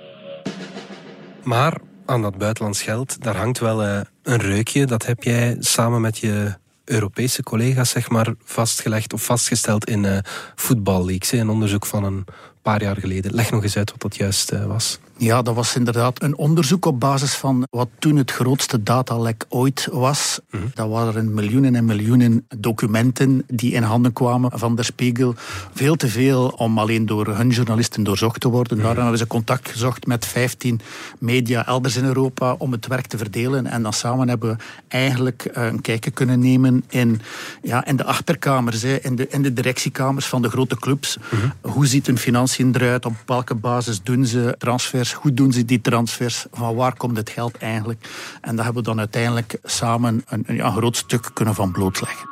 Maar 1.43 1.77
aan 2.05 2.21
dat 2.21 2.37
buitenlands 2.37 2.81
geld, 2.81 3.23
daar 3.23 3.35
hangt 3.35 3.59
wel 3.59 3.83
uh, 3.83 3.99
een 4.23 4.39
reukje. 4.39 4.85
Dat 4.85 5.05
heb 5.05 5.23
jij 5.23 5.55
samen 5.59 6.01
met 6.01 6.17
je 6.17 6.53
Europese 6.85 7.43
collega's 7.43 7.89
zeg 7.89 8.09
maar, 8.09 8.33
vastgelegd 8.43 9.13
of 9.13 9.25
vastgesteld 9.25 9.85
in 9.85 10.03
uh, 10.03 10.17
voetballeaks. 10.55 11.31
Een 11.31 11.49
onderzoek 11.49 11.85
van 11.85 12.03
een 12.03 12.25
paar 12.61 12.81
jaar 12.81 12.97
geleden. 12.97 13.33
Leg 13.33 13.51
nog 13.51 13.63
eens 13.63 13.77
uit 13.77 13.91
wat 13.91 14.01
dat 14.01 14.15
juist 14.15 14.51
uh, 14.51 14.65
was. 14.65 14.99
Ja, 15.21 15.41
dat 15.41 15.55
was 15.55 15.75
inderdaad 15.75 16.23
een 16.23 16.37
onderzoek 16.37 16.85
op 16.85 16.99
basis 16.99 17.33
van 17.33 17.67
wat 17.69 17.87
toen 17.99 18.15
het 18.15 18.31
grootste 18.31 18.83
datalek 18.83 19.45
ooit 19.49 19.87
was. 19.91 20.39
Mm 20.49 20.59
Dat 20.73 20.89
waren 20.89 21.33
miljoenen 21.33 21.75
en 21.75 21.85
miljoenen 21.85 22.45
documenten 22.57 23.43
die 23.47 23.73
in 23.73 23.83
handen 23.83 24.13
kwamen 24.13 24.51
van 24.53 24.75
de 24.75 24.83
Spiegel. 24.83 25.35
Veel 25.73 25.95
te 25.95 26.07
veel 26.07 26.47
om 26.47 26.79
alleen 26.79 27.05
door 27.05 27.27
hun 27.27 27.49
journalisten 27.49 28.03
doorzocht 28.03 28.41
te 28.41 28.49
worden. 28.49 28.77
Mm 28.77 28.83
Daarom 28.83 29.01
hebben 29.01 29.19
ze 29.19 29.27
contact 29.27 29.69
gezocht 29.69 30.05
met 30.05 30.25
15 30.25 30.81
media 31.19 31.67
elders 31.67 31.95
in 31.95 32.05
Europa 32.05 32.55
om 32.57 32.71
het 32.71 32.87
werk 32.87 33.07
te 33.07 33.17
verdelen. 33.17 33.65
En 33.65 33.83
dan 33.83 33.93
samen 33.93 34.27
hebben 34.27 34.49
we 34.49 34.63
eigenlijk 34.87 35.45
eh, 35.45 35.65
een 35.65 35.81
kijkje 35.81 36.11
kunnen 36.11 36.39
nemen 36.39 36.83
in, 36.89 37.21
ja, 37.61 37.85
in 37.85 37.95
de 37.95 38.03
achterkamers, 38.03 38.83
in, 38.83 39.15
de, 39.15 39.27
in 39.27 39.41
de 39.41 39.53
directiekamers 39.53 40.25
van 40.25 40.41
de 40.41 40.49
grote 40.49 40.75
clubs. 40.75 41.17
Mhm. 41.17 41.71
Hoe 41.71 41.85
ziet 41.85 42.07
hun 42.07 42.17
financiën 42.17 42.75
eruit? 42.75 43.05
Op 43.05 43.15
welke 43.25 43.55
basis 43.55 44.03
doen 44.03 44.25
ze 44.25 44.55
transfers? 44.57 45.09
Hoe 45.13 45.33
doen 45.33 45.51
ze 45.51 45.65
die 45.65 45.81
transfers? 45.81 46.45
Van 46.51 46.75
waar 46.75 46.97
komt 46.97 47.17
het 47.17 47.29
geld 47.29 47.57
eigenlijk? 47.57 48.09
En 48.41 48.55
daar 48.55 48.65
hebben 48.65 48.83
we 48.83 48.89
dan 48.89 48.99
uiteindelijk 48.99 49.59
samen 49.63 50.23
een, 50.27 50.43
een, 50.47 50.65
een 50.65 50.71
groot 50.71 50.97
stuk 50.97 51.29
kunnen 51.33 51.55
van 51.55 51.71
blootleggen. 51.71 52.29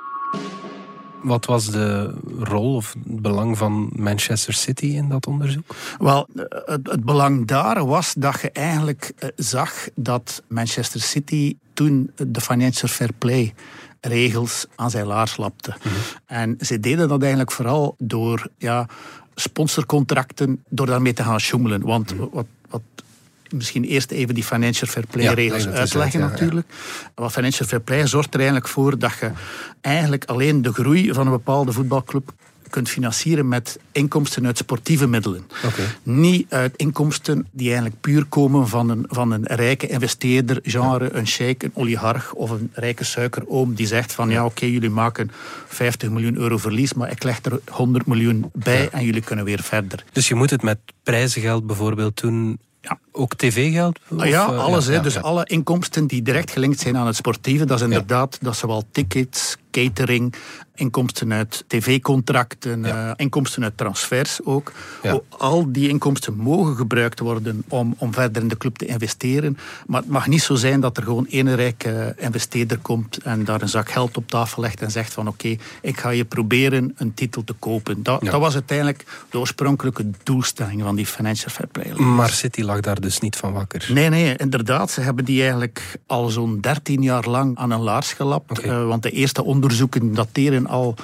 Wat 1.23 1.45
was 1.45 1.65
de 1.65 2.13
rol 2.39 2.75
of 2.75 2.93
het 3.07 3.21
belang 3.21 3.57
van 3.57 3.89
Manchester 3.95 4.53
City 4.53 4.85
in 4.85 5.09
dat 5.09 5.27
onderzoek? 5.27 5.75
Wel, 5.97 6.27
het, 6.65 6.87
het 6.87 7.03
belang 7.03 7.47
daar 7.47 7.85
was 7.85 8.13
dat 8.17 8.41
je 8.41 8.51
eigenlijk 8.51 9.11
eh, 9.17 9.29
zag 9.35 9.87
dat 9.95 10.43
Manchester 10.47 11.01
City 11.01 11.57
toen 11.73 12.11
de 12.15 12.41
financial 12.41 12.89
fair 12.89 13.13
play 13.17 13.53
regels 14.01 14.65
aan 14.75 14.89
zijn 14.89 15.05
laars 15.05 15.37
lapte. 15.37 15.73
Mhm. 15.77 15.95
En 16.25 16.57
ze 16.59 16.79
deden 16.79 17.07
dat 17.07 17.21
eigenlijk 17.21 17.51
vooral 17.51 17.95
door 17.97 18.47
ja, 18.57 18.87
sponsorcontracten, 19.35 20.63
door 20.69 20.85
daarmee 20.85 21.13
te 21.13 21.23
gaan 21.23 21.39
sjoemelen. 21.39 21.81
Want 21.81 22.15
mhm. 22.15 22.25
wat 22.31 22.45
wat 22.69 22.81
misschien 23.49 23.83
eerst 23.83 24.11
even 24.11 24.35
die 24.35 24.43
financial 24.43 24.89
fair 24.89 25.05
play 25.07 25.33
regels 25.33 25.67
uitleggen 25.67 26.19
natuurlijk. 26.19 26.67
Wat 27.15 27.31
financial 27.31 27.67
fair 27.67 27.81
play 27.81 28.07
zorgt 28.07 28.33
er 28.33 28.39
eigenlijk 28.39 28.67
voor 28.67 28.99
dat 28.99 29.11
je 29.19 29.31
eigenlijk 29.81 30.25
alleen 30.25 30.61
de 30.61 30.73
groei 30.73 31.13
van 31.13 31.25
een 31.25 31.31
bepaalde 31.31 31.71
voetbalclub 31.71 32.33
kunt 32.69 32.89
financieren 32.89 33.47
met 33.47 33.79
inkomsten 33.91 34.45
uit 34.45 34.57
sportieve 34.57 35.07
middelen. 35.07 35.47
Niet 36.03 36.53
uit 36.53 36.75
inkomsten 36.75 37.47
die 37.51 37.67
eigenlijk 37.67 38.01
puur 38.01 38.25
komen 38.25 38.67
van 38.67 38.89
een, 38.89 39.05
van 39.07 39.31
een 39.31 39.45
rijke 39.45 39.87
investeerder, 39.87 40.59
genre 40.63 41.13
een 41.13 41.27
sheik, 41.27 41.63
een 41.63 41.71
oligarch 41.73 42.33
of 42.33 42.49
een 42.49 42.71
rijke 42.73 43.03
suikeroom 43.03 43.73
die 43.73 43.87
zegt 43.87 44.13
van 44.13 44.29
ja 44.29 44.45
oké, 44.45 44.65
jullie 44.65 44.89
maken 44.89 45.31
50 45.67 46.09
miljoen 46.09 46.37
euro 46.37 46.57
verlies, 46.57 46.93
maar 46.93 47.11
ik 47.11 47.23
leg 47.23 47.39
er 47.45 47.59
100 47.71 48.05
miljoen 48.05 48.49
bij 48.53 48.89
en 48.89 49.05
jullie 49.05 49.21
kunnen 49.21 49.45
weer 49.45 49.63
verder. 49.63 50.03
Dus 50.11 50.27
je 50.27 50.35
moet 50.35 50.49
het 50.49 50.61
met 50.61 50.77
prijzengeld 51.03 51.67
bijvoorbeeld 51.67 52.21
doen 52.21 52.59
ja. 52.81 52.99
Ook 53.11 53.35
tv-geld? 53.35 53.99
Ah 54.17 54.27
ja, 54.27 54.51
eh, 54.51 54.63
alles. 54.63 54.87
Ja, 54.87 54.99
dus 54.99 55.21
alle 55.21 55.45
inkomsten 55.45 56.07
die 56.07 56.21
direct 56.21 56.51
gelinkt 56.51 56.79
zijn 56.79 56.97
aan 56.97 57.05
het 57.05 57.15
sportieve, 57.15 57.65
dat 57.65 57.77
is 57.77 57.83
inderdaad 57.83 58.37
dat 58.41 58.55
zowel 58.55 58.83
tickets, 58.91 59.57
catering, 59.71 60.33
inkomsten 60.79 61.33
uit 61.33 61.63
tv-contracten, 61.67 62.85
uh, 62.85 63.11
inkomsten 63.15 63.63
uit 63.63 63.77
transfers 63.77 64.39
ook. 64.43 64.71
Al 65.37 65.71
die 65.71 65.89
inkomsten 65.89 66.35
mogen 66.35 66.75
gebruikt 66.75 67.19
worden 67.19 67.63
om, 67.67 67.95
om 67.97 68.13
verder 68.13 68.41
in 68.41 68.47
de 68.47 68.57
club 68.57 68.77
te 68.77 68.85
investeren. 68.85 69.57
Maar 69.87 70.01
het 70.01 70.09
mag 70.09 70.27
niet 70.27 70.41
zo 70.41 70.55
zijn 70.55 70.79
dat 70.79 70.97
er 70.97 71.03
gewoon 71.03 71.27
één 71.27 71.55
rijke 71.55 72.15
investeerder 72.17 72.77
komt 72.77 73.17
en 73.17 73.43
daar 73.45 73.61
een 73.61 73.69
zak 73.69 73.89
geld 73.91 74.17
op 74.17 74.27
tafel 74.27 74.61
legt 74.61 74.81
en 74.81 74.91
zegt 74.91 75.13
van 75.13 75.27
oké, 75.27 75.55
ik 75.81 75.99
ga 75.99 76.09
je 76.09 76.25
proberen 76.25 76.93
een 76.95 77.13
titel 77.13 77.43
te 77.43 77.53
kopen. 77.53 78.03
Dat, 78.03 78.21
dat 78.21 78.39
was 78.39 78.53
uiteindelijk 78.53 79.05
de 79.29 79.39
oorspronkelijke 79.39 80.05
doelstelling 80.23 80.81
van 80.81 80.95
die 80.95 81.05
financial 81.05 81.49
fair 81.49 81.67
play. 81.67 81.93
Maar 81.93 82.29
City 82.29 82.61
lag 82.61 82.79
daar 82.79 83.01
dus 83.01 83.19
niet 83.19 83.35
van 83.35 83.53
wakker? 83.53 83.87
Nee, 83.93 84.09
nee, 84.09 84.35
inderdaad. 84.37 84.91
Ze 84.91 85.01
hebben 85.01 85.25
die 85.25 85.41
eigenlijk 85.41 85.99
al 86.05 86.29
zo'n 86.29 86.61
13 86.61 87.01
jaar 87.01 87.27
lang 87.27 87.57
aan 87.57 87.71
een 87.71 87.79
laars 87.79 88.13
gelapt. 88.13 88.65
Uh, 88.65 88.87
want 88.87 89.03
de 89.03 89.11
eerste 89.11 89.43
onderzoeken 89.43 90.13
dateren 90.13 90.67
al 90.69 90.95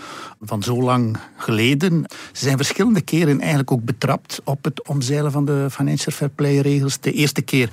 van 0.42 0.64
zo 0.64 0.82
lang 0.82 1.18
geleden. 1.38 2.06
Ze 2.32 2.44
zijn 2.46 2.58
verschillende 2.58 3.02
keren 3.02 3.40
eigenlijk 3.40 3.72
ook 3.72 3.84
betrapt 3.84 4.42
op 4.44 4.64
het 4.64 4.88
omzeilen 4.88 5.32
van 5.32 5.46
de 5.46 5.68
financial 5.72 6.16
fair 6.16 6.30
play 6.30 6.58
regels. 6.58 7.00
De 7.00 7.12
eerste 7.12 7.42
keer 7.42 7.70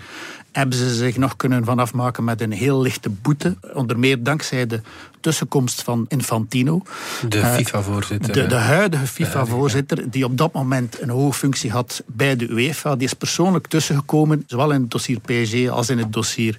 hebben 0.52 0.78
ze 0.78 0.94
zich 0.94 1.16
nog 1.16 1.36
kunnen 1.36 1.64
vanafmaken 1.64 2.24
met 2.24 2.40
een 2.40 2.52
heel 2.52 2.80
lichte 2.80 3.10
boete. 3.10 3.56
Onder 3.74 3.98
meer 3.98 4.22
dankzij 4.22 4.66
de 4.66 4.80
tussenkomst 5.20 5.82
van 5.82 6.04
Infantino. 6.08 6.82
De 7.28 7.38
uh, 7.38 7.54
FIFA-voorzitter. 7.54 8.32
De, 8.32 8.46
de, 8.46 8.54
huidige 8.54 9.06
FIFA-voorzitter, 9.06 10.10
die 10.10 10.24
op 10.24 10.36
dat 10.36 10.52
moment 10.52 11.00
een 11.00 11.08
hoge 11.08 11.38
functie 11.38 11.70
had 11.70 12.02
bij 12.06 12.36
de 12.36 12.48
UEFA. 12.48 12.96
Die 12.96 13.06
is 13.06 13.14
persoonlijk 13.14 13.66
tussengekomen, 13.66 14.44
zowel 14.46 14.72
in 14.72 14.80
het 14.80 14.90
dossier 14.90 15.20
PSG 15.20 15.68
als 15.68 15.88
in 15.88 15.98
het 15.98 16.12
dossier 16.12 16.58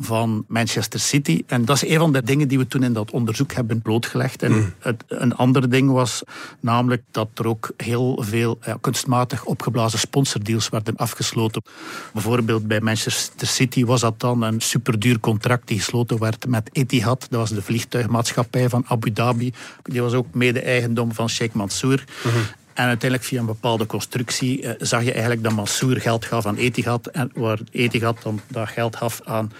van 0.00 0.44
Manchester 0.48 1.00
City. 1.00 1.42
En 1.46 1.64
dat 1.64 1.76
is 1.76 1.88
een 1.90 1.98
van 1.98 2.12
de 2.12 2.22
dingen 2.22 2.48
die 2.48 2.58
we 2.58 2.66
toen 2.66 2.82
in 2.82 2.92
dat 2.92 3.10
onderzoek 3.10 3.52
hebben 3.52 3.82
blootgelegd. 3.82 4.42
En 4.42 4.52
mm. 4.52 4.72
het, 4.78 5.04
een 5.08 5.34
ander 5.34 5.70
ding 5.70 5.90
was 5.90 6.22
namelijk 6.60 7.02
dat 7.10 7.28
er 7.34 7.46
ook 7.46 7.70
heel 7.76 8.22
veel 8.22 8.58
ja, 8.64 8.78
kunstmatig 8.80 9.44
opgeblazen 9.44 9.98
sponsordeals 9.98 10.68
werden 10.68 10.96
afgesloten. 10.96 11.62
Bijvoorbeeld 12.12 12.66
bij 12.66 12.80
Manchester 12.80 13.46
City 13.46 13.84
was 13.84 14.00
dat 14.00 14.20
dan 14.20 14.42
een 14.42 14.60
superduur 14.60 15.20
contract 15.20 15.68
die 15.68 15.78
gesloten 15.78 16.18
werd 16.18 16.46
met 16.46 16.70
Etihad. 16.72 17.26
Dat 17.30 17.40
was 17.40 17.50
de 17.50 17.62
vliegtuigmaatschappij 17.62 18.68
van 18.68 18.84
Abu 18.86 19.12
Dhabi. 19.12 19.52
Die 19.82 20.02
was 20.02 20.12
ook 20.12 20.26
mede-eigendom 20.32 21.14
van 21.14 21.28
Sheikh 21.28 21.54
Mansour. 21.54 22.04
Mhm. 22.24 22.36
En 22.78 22.86
uiteindelijk 22.86 23.28
via 23.28 23.40
een 23.40 23.46
bepaalde 23.46 23.86
constructie 23.86 24.62
eh, 24.62 24.74
zag 24.78 25.04
je 25.04 25.12
eigenlijk 25.12 25.42
dat 25.42 25.52
Mansour 25.52 26.00
geld 26.00 26.24
gaf 26.24 26.46
aan 26.46 26.56
Etihad. 26.56 27.06
En 27.06 27.30
waar 27.34 27.58
Etihad 27.70 28.22
dan 28.22 28.40
dat 28.48 28.68
geld 28.68 28.96
gaf 28.96 29.20
aan 29.24 29.52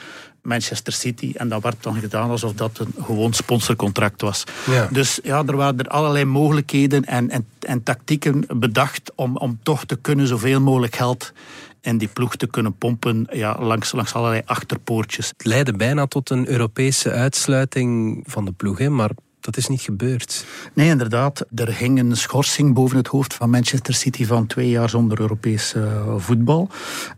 Manchester 0.42 0.92
City. 0.92 1.32
En 1.36 1.48
dat 1.48 1.62
werd 1.62 1.82
dan 1.82 1.94
gedaan 1.94 2.30
alsof 2.30 2.52
dat 2.52 2.78
een 2.78 2.94
gewoon 3.04 3.32
sponsorcontract 3.32 4.20
was. 4.20 4.44
Dus 4.90 5.18
ja, 5.22 5.42
er 5.46 5.56
waren 5.56 5.78
er 5.78 5.88
allerlei 5.88 6.24
mogelijkheden 6.24 7.04
en, 7.04 7.30
en, 7.30 7.46
en 7.60 7.82
tactieken 7.82 8.44
bedacht 8.54 9.12
om, 9.14 9.36
om 9.36 9.58
toch 9.62 9.84
te 9.84 9.96
kunnen 9.96 10.26
zoveel 10.26 10.60
mogelijk 10.60 10.96
geld 10.96 11.32
in 11.80 11.98
die 11.98 12.08
ploeg 12.08 12.36
te 12.36 12.46
kunnen 12.46 12.76
pompen 12.76 13.26
ja, 13.32 13.56
langs, 13.60 13.92
langs 13.92 14.14
allerlei 14.14 14.42
achterpoortjes. 14.44 15.28
Het 15.28 15.46
leidde 15.46 15.72
bijna 15.72 16.06
tot 16.06 16.30
een 16.30 16.48
Europese 16.48 17.10
uitsluiting 17.10 18.22
van 18.26 18.44
de 18.44 18.52
ploeg, 18.52 18.78
hè? 18.78 18.88
maar 18.88 19.10
dat 19.48 19.56
is 19.56 19.68
niet 19.68 19.80
gebeurd. 19.80 20.44
Nee, 20.72 20.88
inderdaad. 20.88 21.44
Er 21.54 21.74
hing 21.74 21.98
een 21.98 22.16
schorsing 22.16 22.74
boven 22.74 22.96
het 22.96 23.06
hoofd 23.06 23.34
van 23.34 23.50
Manchester 23.50 23.94
City 23.94 24.26
van 24.26 24.46
twee 24.46 24.68
jaar 24.68 24.88
zonder 24.88 25.20
Europees 25.20 25.74
uh, 25.74 26.14
voetbal. 26.16 26.68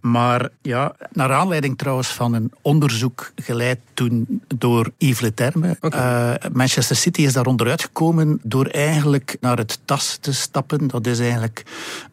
Maar 0.00 0.48
ja, 0.62 0.94
naar 1.12 1.32
aanleiding 1.32 1.78
trouwens 1.78 2.08
van 2.08 2.34
een 2.34 2.52
onderzoek 2.62 3.32
geleid 3.34 3.78
toen 3.94 4.42
door 4.56 4.90
Yves 4.98 5.20
Leterme. 5.20 5.76
Okay. 5.80 6.32
Uh, 6.32 6.50
Manchester 6.52 6.96
City 6.96 7.22
is 7.22 7.32
daar 7.32 7.46
onderuit 7.46 7.82
gekomen 7.82 8.40
door 8.42 8.66
eigenlijk 8.66 9.36
naar 9.40 9.58
het 9.58 9.80
TAS 9.84 10.16
te 10.20 10.32
stappen. 10.32 10.86
Dat 10.86 11.06
is 11.06 11.18
eigenlijk 11.18 11.62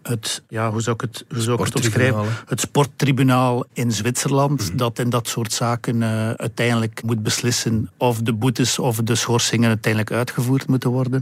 het, 0.02 0.44
ja, 0.50 0.72
hoe 0.72 0.82
zou 0.82 0.96
ik 0.96 1.02
het, 1.02 1.26
hoe 1.30 1.42
zou 1.42 1.66
ik 1.66 1.74
het? 1.74 2.16
Het 2.46 2.60
sporttribunaal 2.60 3.66
in 3.74 3.92
Zwitserland. 3.92 4.62
Mm 4.62 4.68
-hmm. 4.68 4.78
Dat 4.78 5.00
in 5.00 5.10
dat 5.10 5.28
soort 5.28 5.54
zaken 5.54 6.02
uh, 6.02 6.30
uiteindelijk 6.32 7.04
moet 7.04 7.24
beslissen 7.24 7.90
of 7.98 8.22
de 8.22 8.34
boetes 8.34 8.80
of 8.80 8.98
de 8.98 9.16
schorsingen 9.16 9.68
uiteindelijk 9.68 10.06
uitgevoerd 10.12 10.68
moeten 10.68 10.90
worden. 10.90 11.22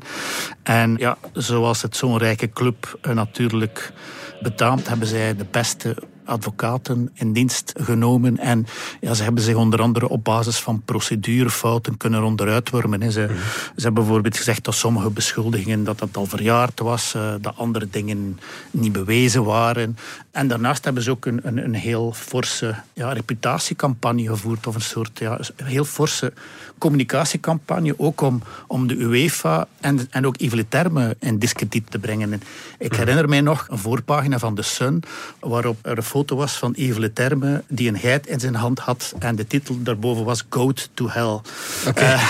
En 0.64 0.96
ja, 0.98 1.18
zoals 1.34 1.82
het 1.82 1.96
zo'n 1.96 2.18
rijke 2.18 2.50
club 2.50 2.98
eh, 3.02 3.14
natuurlijk 3.14 3.94
betaamt, 4.42 4.88
hebben 4.88 5.08
zij 5.08 5.36
de 5.36 5.46
beste 5.52 5.96
advocaten 6.26 7.10
in 7.14 7.34
dienst 7.34 7.74
genomen. 7.82 8.38
En 8.38 8.66
ja, 9.02 9.14
ze 9.14 9.24
hebben 9.24 9.44
zich 9.44 9.56
onder 9.56 9.82
andere 9.82 10.08
op 10.08 10.24
basis 10.24 10.60
van 10.60 10.82
procedurefouten 10.86 11.98
kunnen 11.98 12.24
onderuitwormen. 12.24 13.12
Ze, 13.12 13.28
mm 13.30 13.36
ze 13.76 13.82
hebben 13.82 14.04
bijvoorbeeld 14.04 14.38
gezegd 14.38 14.64
dat 14.64 14.76
sommige 14.76 15.10
beschuldigingen 15.10 15.84
dat 15.84 16.00
dat 16.00 16.18
al 16.18 16.26
verjaard 16.26 16.80
was, 16.80 17.14
uh, 17.16 17.34
dat 17.42 17.58
andere 17.58 17.88
dingen 17.90 18.40
niet 18.72 18.92
bewezen 18.92 19.44
waren. 19.44 19.98
En 20.36 20.48
daarnaast 20.48 20.84
hebben 20.84 21.04
ze 21.04 21.12
ook 21.12 21.26
een, 21.26 21.40
een, 21.44 21.58
een 21.58 21.74
heel 21.74 22.12
forse 22.12 22.76
ja, 22.94 23.14
reputatiecampagne 23.14 24.28
gevoerd, 24.28 24.68
of 24.68 24.76
een 24.76 24.82
soort 24.82 25.20
ja, 25.20 25.40
een 25.56 25.66
heel 25.66 25.86
forse 25.86 26.34
communicatiecampagne, 26.78 27.94
ook 27.98 28.22
om, 28.22 28.42
om 28.68 28.88
de 28.88 28.96
UEFA 28.96 29.68
en, 29.82 30.08
en 30.10 30.26
ook 30.26 30.38
Yves 30.38 30.64
Terme 30.70 31.16
in 31.20 31.40
discrediet 31.40 31.92
te 31.92 32.00
brengen. 32.00 32.34
En 32.34 32.42
ik 32.78 32.92
mhm. 32.92 33.00
herinner 33.00 33.30
mij 33.30 33.42
nog 33.42 33.68
een 33.70 33.78
voorpagina 33.78 34.40
van 34.40 34.56
The 34.56 34.62
Sun, 34.62 35.04
waarop 35.40 35.78
er 35.82 35.98
een 35.98 36.04
foto 36.04 36.36
was 36.36 36.54
van 36.54 36.74
Yves 36.78 37.10
Terme 37.14 37.64
die 37.68 37.90
een 37.90 38.00
geit 38.00 38.28
in 38.28 38.40
zijn 38.40 38.56
hand 38.56 38.80
had 38.80 39.16
en 39.20 39.36
de 39.36 39.48
titel 39.48 39.84
daarboven 39.84 40.26
was 40.26 40.46
Goat 40.50 40.90
to 40.94 41.10
Hell. 41.10 41.40
Okay. 41.88 42.14
Uh, 42.14 42.22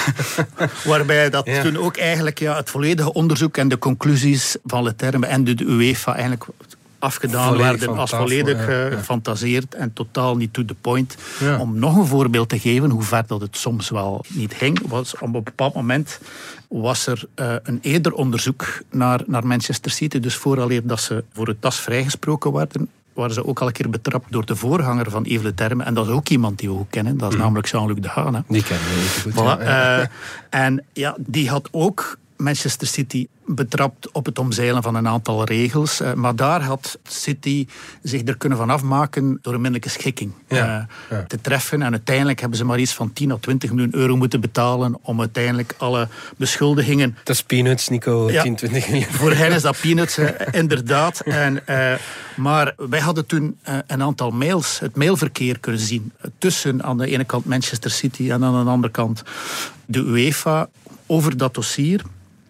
eh, 0.57 0.67
waarbij 0.91 1.29
dat 1.29 1.45
toen 1.61 1.77
ook 1.77 1.97
eigenlijk 1.97 2.39
ja, 2.39 2.55
het 2.55 2.69
volledige 2.69 3.13
onderzoek 3.13 3.57
en 3.57 3.67
de 3.67 3.77
conclusies 3.77 4.55
van 4.65 4.95
Terme 4.95 5.25
en 5.25 5.43
de 5.43 5.63
UEFA 5.63 6.13
eigenlijk 6.13 6.45
afgedaan 7.05 7.47
Volledig 7.47 7.79
werden 7.79 7.97
als 7.97 8.09
volledig 8.09 8.67
ja, 8.67 8.73
eh, 8.73 8.91
ja. 8.91 8.97
gefantaseerd 8.97 9.75
en 9.75 9.93
totaal 9.93 10.35
niet 10.35 10.53
to 10.53 10.65
the 10.65 10.75
point. 10.81 11.15
Ja. 11.39 11.59
Om 11.59 11.79
nog 11.79 11.95
een 11.95 12.05
voorbeeld 12.05 12.49
te 12.49 12.59
geven 12.59 12.89
hoe 12.89 13.03
ver 13.03 13.23
dat 13.27 13.41
het 13.41 13.57
soms 13.57 13.89
wel 13.89 14.25
niet 14.27 14.53
ging, 14.53 14.79
was 14.87 15.13
op 15.13 15.21
een 15.21 15.43
bepaald 15.43 15.73
moment 15.73 16.19
was 16.67 17.07
er 17.07 17.23
eh, 17.35 17.55
een 17.63 17.79
eerder 17.81 18.13
onderzoek 18.13 18.81
naar, 18.91 19.21
naar 19.25 19.47
Manchester 19.47 19.91
City. 19.91 20.19
Dus 20.19 20.35
vooraleer 20.35 20.87
dat 20.87 21.01
ze 21.01 21.23
voor 21.33 21.47
het 21.47 21.61
tas 21.61 21.79
vrijgesproken 21.79 22.53
werden, 22.53 22.89
waren 23.13 23.33
ze 23.33 23.45
ook 23.45 23.59
al 23.61 23.67
een 23.67 23.73
keer 23.73 23.89
betrapt 23.89 24.31
door 24.31 24.45
de 24.45 24.55
voorganger 24.55 25.09
van 25.09 25.23
Yves 25.23 25.43
Le 25.43 25.53
Terme. 25.53 25.83
En 25.83 25.93
dat 25.93 26.07
is 26.07 26.11
ook 26.11 26.29
iemand 26.29 26.59
die 26.59 26.69
we 26.69 26.75
ook 26.75 26.89
kennen, 26.89 27.17
dat 27.17 27.31
is 27.31 27.37
namelijk 27.37 27.67
Jean-Luc 27.67 27.97
Dehaene. 27.99 28.43
Die 28.47 28.63
kennen 28.63 28.87
we 28.87 28.93
even 28.93 29.21
goed. 29.21 29.41
Voilà, 29.41 29.63
ja, 29.63 29.97
ja. 29.97 30.01
eh, 30.01 30.07
en 30.49 30.85
ja, 30.93 31.15
die 31.19 31.49
had 31.49 31.67
ook 31.71 32.17
Manchester 32.37 32.87
City 32.87 33.27
betrapt 33.47 34.11
op 34.11 34.25
het 34.25 34.39
omzeilen 34.39 34.83
van 34.83 34.95
een 34.95 35.07
aantal 35.07 35.43
regels. 35.43 36.01
eh, 36.01 36.13
maar 36.13 36.35
daar 36.35 36.61
had 36.61 36.99
City 37.03 37.67
zich 38.03 38.21
er 38.27 38.37
kunnen 38.37 38.57
van 38.57 38.69
afmaken 38.69 39.39
door 39.41 39.53
een 39.53 39.61
minnelijke 39.61 39.89
schikking 39.89 40.31
Ja, 40.47 40.87
eh, 41.09 41.17
ja. 41.17 41.25
te 41.27 41.41
treffen. 41.41 41.81
En 41.81 41.91
uiteindelijk 41.91 42.39
hebben 42.39 42.57
ze 42.57 42.65
maar 42.65 42.79
iets 42.79 42.93
van 42.93 43.13
10 43.13 43.31
à 43.31 43.37
20 43.39 43.71
miljoen 43.71 43.95
euro 43.95 44.15
moeten 44.15 44.41
betalen 44.41 44.97
om 45.01 45.19
uiteindelijk 45.19 45.73
alle 45.77 46.07
beschuldigingen 46.37 47.17
Dat 47.23 47.35
is 47.35 47.43
peanuts, 47.43 47.89
Nico. 47.89 48.31
Ja. 48.31 48.41
10, 48.41 48.55
20 48.55 48.87
miljoen. 48.89 49.11
voor 49.11 49.31
hen 49.31 49.51
is 49.51 49.61
dat 49.61 49.77
peanuts, 49.81 50.17
inderdaad. 50.51 51.19
En, 51.19 51.67
eh, 51.67 51.93
maar 52.35 52.73
wij 52.77 52.99
hadden 52.99 53.25
toen 53.25 53.57
eh, 53.61 53.77
een 53.87 54.01
aantal 54.01 54.31
mails, 54.31 54.79
het 54.79 54.95
mailverkeer 54.95 55.59
kunnen 55.59 55.81
zien. 55.81 56.11
Tussen 56.37 56.83
aan 56.83 56.97
de 56.97 57.07
ene 57.07 57.23
kant 57.23 57.45
Manchester 57.45 57.91
City 57.91 58.31
en 58.31 58.43
aan 58.43 58.63
de 58.65 58.69
andere 58.71 58.93
kant 58.93 59.23
de 59.85 59.99
UEFA 59.99 60.69
over 61.05 61.37
dat 61.37 61.53
dossier. 61.53 62.01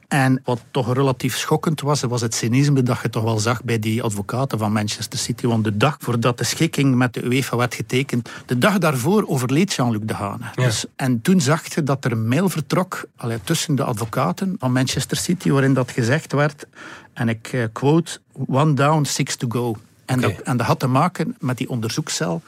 En 0.08 0.42
wat 0.44 0.62
toch 0.72 0.94
relatief 0.94 1.38
schokkend 1.38 1.82
was, 1.82 2.02
was 2.02 2.22
het 2.22 2.36
cynisme 2.36 2.84
dat 2.84 3.00
je 3.02 3.10
toch 3.10 3.24
wel 3.24 3.40
zag 3.40 3.64
bij 3.64 3.80
die 3.80 4.04
advocaten 4.04 4.58
van 4.60 4.74
Manchester 4.74 5.20
City. 5.20 5.48
Want 5.48 5.64
de 5.64 5.78
dag 5.78 5.98
voordat 6.00 6.38
de 6.38 6.44
schikking 6.44 6.96
met 6.96 7.14
de 7.14 7.24
UEFA 7.26 7.58
werd 7.58 7.76
getekend, 7.76 8.30
de 8.46 8.58
dag 8.58 8.78
daarvoor 8.78 9.28
overleed 9.28 9.74
Jean-Luc 9.74 10.02
Dehaene. 10.04 10.46
Ja. 10.56 10.64
Dus, 10.64 10.86
en 10.96 11.22
toen 11.22 11.42
zag 11.42 11.74
je 11.74 11.84
dat 11.84 12.06
er 12.06 12.12
een 12.12 12.28
mail 12.28 12.50
vertrok 12.50 13.06
allee, 13.16 13.40
tussen 13.44 13.76
de 13.76 13.84
advocaten 13.84 14.56
van 14.60 14.72
Manchester 14.72 15.18
City, 15.18 15.50
waarin 15.50 15.74
dat 15.74 15.92
gezegd 15.92 16.32
werd, 16.32 16.66
en 17.14 17.30
ik 17.30 17.48
eh, 17.54 17.64
quote, 17.72 18.20
one 18.48 18.74
down, 18.74 19.04
six 19.04 19.36
to 19.36 19.48
go. 19.50 19.76
En, 20.06 20.22
dat, 20.22 20.32
en 20.32 20.58
dat 20.58 20.66
had 20.68 20.80
te 20.80 20.88
maken 20.88 21.36
met 21.40 21.58
die 21.58 21.70
onderzoekscel 21.70 22.42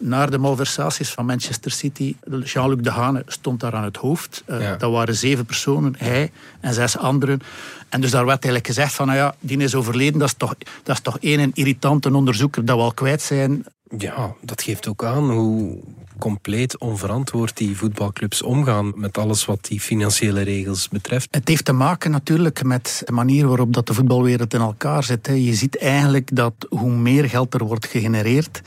naar 0.00 0.30
de 0.30 0.38
malversaties 0.38 1.10
van 1.10 1.26
Manchester 1.26 1.70
City. 1.70 2.14
Jean-Luc 2.44 2.82
Dehaene 2.82 3.22
stond 3.26 3.60
daar 3.60 3.74
aan 3.74 3.84
het 3.84 3.96
hoofd. 3.96 4.44
Ja. 4.46 4.76
Dat 4.76 4.92
waren 4.92 5.14
zeven 5.14 5.46
personen, 5.46 5.94
hij 5.98 6.30
en 6.60 6.74
zes 6.74 6.98
anderen. 6.98 7.40
En 7.88 8.00
dus 8.00 8.10
daar 8.10 8.26
werd 8.26 8.44
eigenlijk 8.44 8.66
gezegd 8.66 8.94
van, 8.94 9.06
nou 9.06 9.18
ja, 9.18 9.34
die 9.40 9.58
is 9.58 9.74
overleden. 9.74 10.18
Dat 10.18 10.28
is 10.28 10.34
toch, 10.34 10.54
dat 10.82 10.96
is 10.96 11.02
toch 11.02 11.18
één 11.18 11.40
een 11.40 11.50
irritante 11.54 12.14
onderzoeker 12.14 12.64
dat 12.64 12.76
we 12.76 12.82
al 12.82 12.94
kwijt 12.94 13.22
zijn. 13.22 13.64
Ja, 13.98 14.34
dat 14.40 14.62
geeft 14.62 14.88
ook 14.88 15.04
aan 15.04 15.30
hoe 15.30 15.78
compleet 16.18 16.78
onverantwoord 16.78 17.56
die 17.56 17.76
voetbalclubs 17.76 18.42
omgaan 18.42 18.92
met 18.94 19.18
alles 19.18 19.44
wat 19.44 19.64
die 19.64 19.80
financiële 19.80 20.42
regels 20.42 20.88
betreft. 20.88 21.28
Het 21.30 21.48
heeft 21.48 21.64
te 21.64 21.72
maken 21.72 22.10
natuurlijk 22.10 22.62
met 22.64 23.02
de 23.04 23.12
manier 23.12 23.46
waarop 23.46 23.72
dat 23.72 23.86
de 23.86 23.94
voetbalwereld 23.94 24.54
in 24.54 24.60
elkaar 24.60 25.04
zit. 25.04 25.26
Je 25.26 25.54
ziet 25.54 25.78
eigenlijk 25.78 26.28
dat 26.32 26.54
hoe 26.68 26.90
meer 26.90 27.28
geld 27.28 27.54
er 27.54 27.64
wordt 27.64 27.86
gegenereerd, 27.86 28.60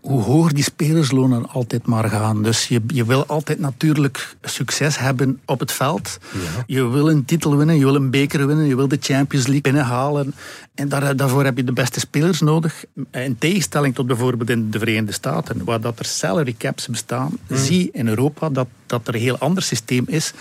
hoe 0.00 0.22
hoger 0.22 0.54
die 0.54 0.64
spelerslonen 0.64 1.48
altijd 1.48 1.86
maar 1.86 2.08
gaan. 2.08 2.42
Dus 2.42 2.68
je, 2.68 2.80
je 2.86 3.04
wil 3.04 3.26
altijd 3.26 3.58
natuurlijk 3.58 4.36
succes 4.42 4.98
hebben 4.98 5.40
op 5.44 5.60
het 5.60 5.72
veld. 5.72 6.18
Je 6.66 6.88
wil 6.88 7.10
een 7.10 7.24
titel 7.24 7.56
winnen, 7.56 7.78
je 7.78 7.84
wil 7.84 7.94
een 7.94 8.10
beker 8.10 8.46
winnen, 8.46 8.66
je 8.66 8.76
wil 8.76 8.88
de 8.88 8.98
Champions 9.00 9.44
League 9.44 9.62
binnenhalen. 9.62 10.34
En 10.74 10.88
daar, 10.88 11.16
daarvoor 11.16 11.44
heb 11.44 11.56
je 11.56 11.64
de 11.64 11.72
beste 11.72 12.00
spelers 12.00 12.40
nodig. 12.40 12.84
In 13.10 13.38
tegenstelling 13.38 13.94
tot 13.94 14.06
bijvoorbeeld 14.06 14.50
in 14.50 14.70
de 14.70 14.78
Verenigde 14.78 15.12
Staten, 15.12 15.64
waar 15.64 15.80
dat 15.80 15.98
er 15.98 16.04
salary 16.04 16.54
caps 16.58 16.86
bestaan, 16.86 17.38
zie 17.48 17.88
in 17.92 18.08
Europa 18.08 18.48
dat, 18.48 18.66
dat 18.88 19.08
er 19.08 19.14
een 19.14 19.20
heel 19.20 19.38
ander 19.38 19.62
systeem 19.62 20.04
is 20.06 20.32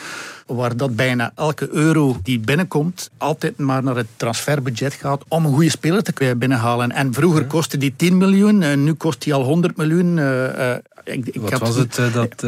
waar 0.46 0.78
dat 0.78 0.96
bijna 0.96 1.32
elke 1.36 1.70
euro 1.72 2.18
die 2.24 2.40
binnenkomt 2.40 3.10
altijd 3.18 3.58
maar 3.58 3.84
naar 3.84 3.96
het 3.96 4.08
transferbudget 4.16 4.94
gaat 4.94 5.24
om 5.28 5.46
een 5.46 5.54
goede 5.54 5.70
speler 5.70 6.04
te 6.04 6.12
kunnen 6.14 6.38
binnenhalen. 6.38 6.92
En 6.92 7.14
vroeger 7.14 7.46
kostte 7.46 7.78
die 7.78 7.94
10 7.96 8.18
miljoen, 8.18 8.62
en 8.62 8.84
nu 8.84 8.94
kost 8.94 9.22
die 9.22 9.34
al 9.34 9.44
100 9.44 9.78
miljoen. 9.78 10.20
eh, 10.20 10.74
ik, 11.04 11.28
ik 11.28 11.42
Wat 11.42 11.60
was 11.60 11.76
het 11.76 11.98
eh, 11.98 12.14
dat 12.14 12.44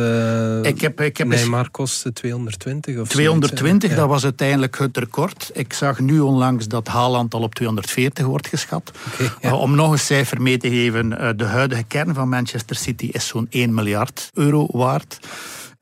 Ik 0.65 0.81
heb- 0.81 1.01
ik 1.01 1.17
heb 1.17 1.27
Neymar 1.27 1.69
kostte 1.69 2.13
220 2.13 2.97
of 2.99 3.07
220, 3.09 3.69
zoiets, 3.69 3.87
hè? 3.87 3.95
dat 3.95 4.07
was 4.09 4.23
uiteindelijk 4.23 4.77
het 4.79 4.97
record. 4.97 5.49
Ik 5.53 5.73
zag 5.73 5.99
nu 5.99 6.19
onlangs 6.19 6.67
dat 6.67 6.87
Haaland 6.87 7.33
al 7.33 7.41
op 7.41 7.55
240 7.55 8.25
wordt 8.25 8.47
geschat. 8.47 8.91
Ja. 9.41 9.49
Uh, 9.49 9.61
om 9.61 9.75
nog 9.75 9.91
een 9.91 9.99
cijfer 9.99 10.41
mee 10.41 10.57
te 10.57 10.69
geven, 10.69 11.11
uh, 11.11 11.29
de 11.35 11.43
huidige 11.43 11.83
kern 11.83 12.13
van 12.13 12.29
Manchester 12.29 12.75
City 12.75 13.09
is 13.11 13.27
zo'n 13.27 13.47
1 13.49 13.73
miljard 13.73 14.29
euro 14.33 14.67
waard. 14.71 15.19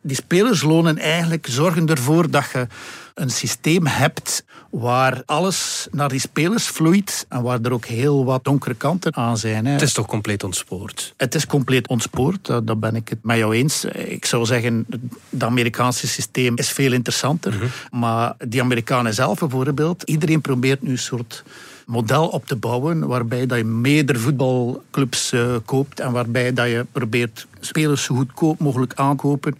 Die 0.07 0.15
spelerslonen 0.15 0.97
eigenlijk 0.97 1.47
zorgen 1.49 1.87
ervoor 1.87 2.29
dat 2.29 2.45
je 2.53 2.67
een 3.13 3.29
systeem 3.29 3.85
hebt 3.85 4.43
waar 4.69 5.21
alles 5.25 5.87
naar 5.91 6.09
die 6.09 6.19
spelers 6.19 6.67
vloeit 6.67 7.25
en 7.29 7.41
waar 7.41 7.59
er 7.61 7.71
ook 7.71 7.85
heel 7.85 8.25
wat 8.25 8.43
donkere 8.43 8.73
kanten 8.73 9.15
aan 9.15 9.37
zijn. 9.37 9.65
Hè. 9.65 9.71
Het 9.71 9.81
is 9.81 9.93
toch 9.93 10.05
compleet 10.05 10.43
ontspoord. 10.43 11.13
Het 11.17 11.35
is 11.35 11.45
compleet 11.45 11.87
ontspoord, 11.87 12.45
daar 12.45 12.77
ben 12.77 12.95
ik 12.95 13.09
het 13.09 13.23
met 13.23 13.37
jou 13.37 13.55
eens. 13.55 13.85
Ik 13.85 14.25
zou 14.25 14.45
zeggen, 14.45 14.85
het 15.29 15.43
Amerikaanse 15.43 16.07
systeem 16.07 16.57
is 16.57 16.69
veel 16.69 16.91
interessanter. 16.91 17.87
Maar 17.91 18.35
die 18.47 18.61
Amerikanen 18.61 19.13
zelf 19.13 19.39
bijvoorbeeld, 19.39 20.03
iedereen 20.03 20.41
probeert 20.41 20.81
nu 20.81 20.91
een 20.91 20.97
soort 20.97 21.43
model 21.85 22.27
op 22.27 22.45
te 22.45 22.55
bouwen 22.55 23.07
waarbij 23.07 23.45
dat 23.45 23.57
je 23.57 23.63
meerdere 23.63 24.19
voetbalclubs 24.19 25.33
uh, 25.33 25.55
koopt 25.65 25.99
en 25.99 26.11
waarbij 26.11 26.53
dat 26.53 26.67
je 26.67 26.85
probeert 26.91 27.47
spelers 27.59 28.03
zo 28.03 28.15
goedkoop 28.15 28.59
mogelijk 28.59 28.93
aankopen 28.95 29.57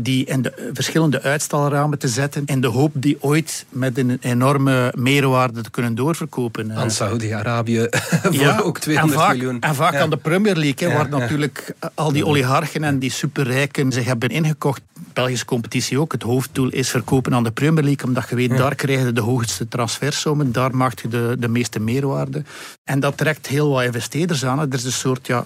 die 0.00 0.24
in 0.24 0.42
de 0.42 0.70
verschillende 0.72 1.22
uitstalramen 1.22 1.98
te 1.98 2.08
zetten 2.08 2.42
in 2.46 2.60
de 2.60 2.66
hoop 2.66 2.92
die 2.94 3.16
ooit 3.20 3.66
met 3.68 3.98
een 3.98 4.18
enorme 4.20 4.92
meerwaarde 4.96 5.60
te 5.60 5.70
kunnen 5.70 5.94
doorverkopen. 5.94 6.72
Aan 6.72 6.90
Saudi-Arabië 6.90 7.86
voor 8.22 8.32
ja, 8.34 8.58
ook 8.58 8.78
200 8.78 9.18
en 9.18 9.24
vaak, 9.26 9.36
miljoen. 9.36 9.60
En 9.60 9.74
vaak 9.74 9.92
Ja. 9.92 10.00
aan 10.00 10.10
de 10.10 10.16
Premier 10.16 10.56
League, 10.56 10.88
Ja, 10.88 10.94
waar 10.94 11.08
natuurlijk 11.08 11.74
al 11.94 12.12
die 12.12 12.26
oligarchen 12.26 12.84
en 12.84 12.98
die 12.98 13.10
superrijken 13.10 13.92
zich 13.92 14.04
hebben 14.04 14.28
ingekocht. 14.28 14.80
Belgische 15.12 15.44
competitie 15.44 16.00
ook. 16.00 16.12
Het 16.12 16.22
hoofddoel 16.22 16.68
is 16.70 16.88
verkopen 16.90 17.34
aan 17.34 17.44
de 17.44 17.50
Premier 17.50 17.84
League, 17.84 18.06
omdat 18.06 18.28
je 18.28 18.34
weet, 18.36 18.56
daar 18.56 18.74
krijg 18.74 19.04
je 19.04 19.12
de 19.12 19.20
hoogste 19.20 19.68
transfersommen, 19.68 20.52
daar 20.52 20.76
maak 20.76 21.00
je 21.00 21.08
de, 21.08 21.36
de 21.38 21.48
meeste 21.48 21.80
meerwaarde. 21.80 22.42
En 22.84 23.00
dat 23.00 23.16
trekt 23.16 23.46
heel 23.46 23.70
wat 23.70 23.84
investeerders 23.84 24.44
aan. 24.44 24.58
Er 24.60 24.66
is 24.70 24.84
een 24.84 24.92
soort 24.92 25.26
ja, 25.26 25.44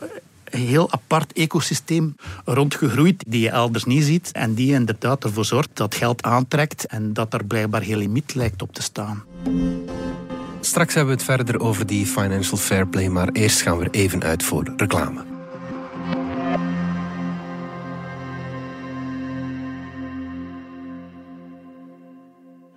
heel 0.50 0.92
apart 0.92 1.32
ecosysteem 1.32 2.16
rondgegroeid 2.44 3.24
die 3.26 3.40
je 3.40 3.50
elders 3.50 3.84
niet 3.84 4.04
ziet 4.04 4.30
en 4.32 4.54
die 4.54 4.72
inderdaad 4.72 5.24
ervoor 5.24 5.44
zorgt 5.44 5.70
dat 5.72 5.94
geld 5.94 6.22
aantrekt 6.22 6.86
en 6.86 7.12
dat 7.12 7.34
er 7.34 7.44
blijkbaar 7.44 7.82
geen 7.82 7.96
limiet 7.96 8.34
lijkt 8.34 8.62
op 8.62 8.74
te 8.74 8.82
staan. 8.82 9.24
Straks 10.60 10.94
hebben 10.94 11.14
we 11.14 11.22
het 11.22 11.30
verder 11.30 11.60
over 11.60 11.86
die 11.86 12.06
financial 12.06 12.56
fair 12.56 12.86
play, 12.86 13.08
maar 13.08 13.28
eerst 13.32 13.62
gaan 13.62 13.78
we 13.78 13.84
er 13.84 13.90
even 13.90 14.22
uit 14.22 14.42
voor 14.42 14.72
reclame. 14.76 15.24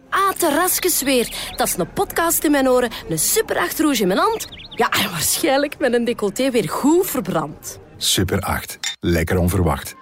Ah, 0.09 0.31
terrasjes 0.37 1.01
weer. 1.01 1.51
Dat 1.55 1.67
is 1.67 1.77
een 1.77 1.93
podcast 1.93 2.43
in 2.43 2.51
mijn 2.51 2.69
oren, 2.69 2.91
een 3.09 3.19
super 3.19 3.57
achterhoes 3.57 4.01
in 4.01 4.07
mijn 4.07 4.19
hand. 4.19 4.62
Ja, 4.75 4.89
en 4.89 5.09
waarschijnlijk 5.11 5.79
met 5.79 5.93
een 5.93 6.03
decolleté 6.03 6.51
weer 6.51 6.69
goed 6.69 7.07
verbrand. 7.07 7.79
Super 7.97 8.41
8. 8.41 8.79
Lekker 8.99 9.37
onverwacht. 9.37 9.95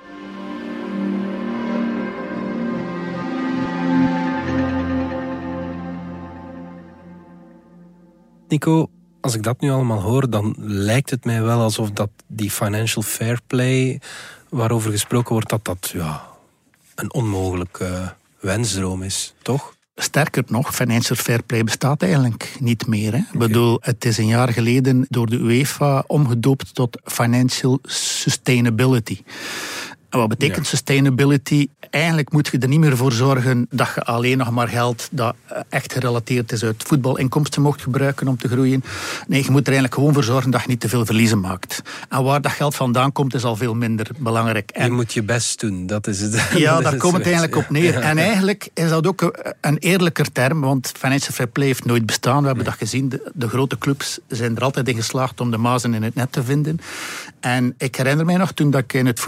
Nico, 8.48 8.90
als 9.22 9.36
ik 9.36 9.44
dat 9.44 9.62
nu 9.62 9.70
allemaal 9.70 10.02
hoor, 10.02 10.30
dan 10.30 10.56
lijkt 10.58 11.10
het 11.10 11.26
mij 11.26 11.42
wel 11.42 11.60
alsof 11.60 11.92
dat 11.92 12.10
die 12.28 12.52
financial 12.52 13.04
fair 13.04 13.40
play 13.48 14.02
waarover 14.50 14.92
gesproken 14.92 15.34
wordt, 15.34 15.50
dat 15.50 15.66
dat 15.66 15.90
ja, 15.94 16.28
een 16.96 17.14
onmogelijke 17.14 18.14
wensdroom 18.40 19.04
is, 19.04 19.34
toch? 19.42 19.74
Sterker 20.04 20.44
nog, 20.48 20.76
financial 20.76 21.18
fair 21.18 21.44
play 21.44 21.64
bestaat 21.64 22.02
eigenlijk 22.02 22.56
niet 22.60 22.88
meer. 22.88 23.12
Hè. 23.12 23.18
Ik 23.18 23.40
bedoel, 23.40 23.78
het 23.82 24.06
is 24.06 24.18
een 24.18 24.28
jaar 24.28 24.50
geleden 24.54 25.06
door 25.10 25.28
de 25.28 25.36
UEFA 25.36 26.04
omgedoopt 26.08 26.76
tot 26.76 26.98
financial 27.04 27.80
sustainability. 27.84 29.22
En 30.12 30.20
wat 30.20 30.30
betekent 30.30 30.68
sustainability? 30.68 31.68
Eigenlijk 31.90 32.32
moet 32.32 32.48
je 32.48 32.58
er 32.58 32.68
niet 32.68 32.80
meer 32.80 32.98
voor 32.98 33.12
zorgen 33.12 33.68
dat 33.70 33.92
je 33.96 34.04
alleen 34.04 34.38
nog 34.38 34.52
maar 34.52 34.68
geld 34.68 35.08
dat 35.12 35.36
eh, 35.48 35.60
echt 35.70 35.94
gerelateerd 35.94 36.52
is 36.52 36.64
uit 36.64 36.84
voetbalinkomsten 36.88 37.62
mocht 37.62 37.82
gebruiken 37.82 38.28
om 38.28 38.38
te 38.38 38.48
groeien. 38.48 38.84
Nee, 39.28 39.44
je 39.44 39.52
moet 39.52 39.62
er 39.62 39.68
eigenlijk 39.68 39.94
gewoon 39.94 40.14
voor 40.14 40.24
zorgen 40.24 40.52
dat 40.52 40.62
je 40.62 40.68
niet 40.68 40.80
te 40.80 40.90
veel 40.90 41.06
verliezen 41.06 41.40
maakt. 41.40 41.82
En 42.10 42.24
waar 42.24 42.42
dat 42.42 42.52
geld 42.52 42.76
vandaan 42.76 43.12
komt, 43.12 43.34
is 43.34 43.44
al 43.44 43.56
veel 43.56 43.76
minder 43.76 44.08
belangrijk. 44.18 44.70
En 44.72 44.86
je 44.86 44.92
moet 44.92 45.14
je 45.14 45.24
best 45.24 45.60
doen, 45.60 45.88
dat 45.88 46.08
is 46.08 46.22
het. 46.22 46.48
Ja, 46.56 46.80
daar 46.82 46.98
komt 46.98 47.14
het 47.14 47.24
eigenlijk 47.24 47.56
op 47.56 47.70
neer. 47.70 47.98
En 48.00 48.18
eigenlijk 48.18 48.70
is 48.74 48.90
dat 48.90 49.08
ook 49.08 49.54
een 49.62 49.78
eerlijker 49.78 50.32
term, 50.32 50.62
want 50.62 50.92
financial 50.98 51.34
fair 51.34 51.50
play 51.50 51.68
heeft 51.68 51.86
nooit 51.86 52.06
bestaan. 52.06 52.42
We 52.42 52.48
hebben 52.48 52.66
dat 52.66 52.74
gezien. 52.74 53.10
De, 53.10 53.32
de 53.34 53.48
grote 53.48 53.78
clubs 53.78 54.20
zijn 54.28 54.56
er 54.56 54.64
altijd 54.64 54.88
in 54.88 54.96
geslaagd 54.96 55.42
om 55.42 55.52
de 55.52 55.58
mazen 55.58 55.94
in 55.94 56.04
het 56.04 56.16
net 56.16 56.32
te 56.32 56.44
vinden. 56.44 56.80
En 57.40 57.74
ik 57.78 57.96
herinner 57.96 58.26
mij 58.26 58.38
nog 58.38 58.52
toen 58.52 58.72
dat 58.72 58.82
ik 58.82 58.94
in 58.94 59.06
het 59.06 59.20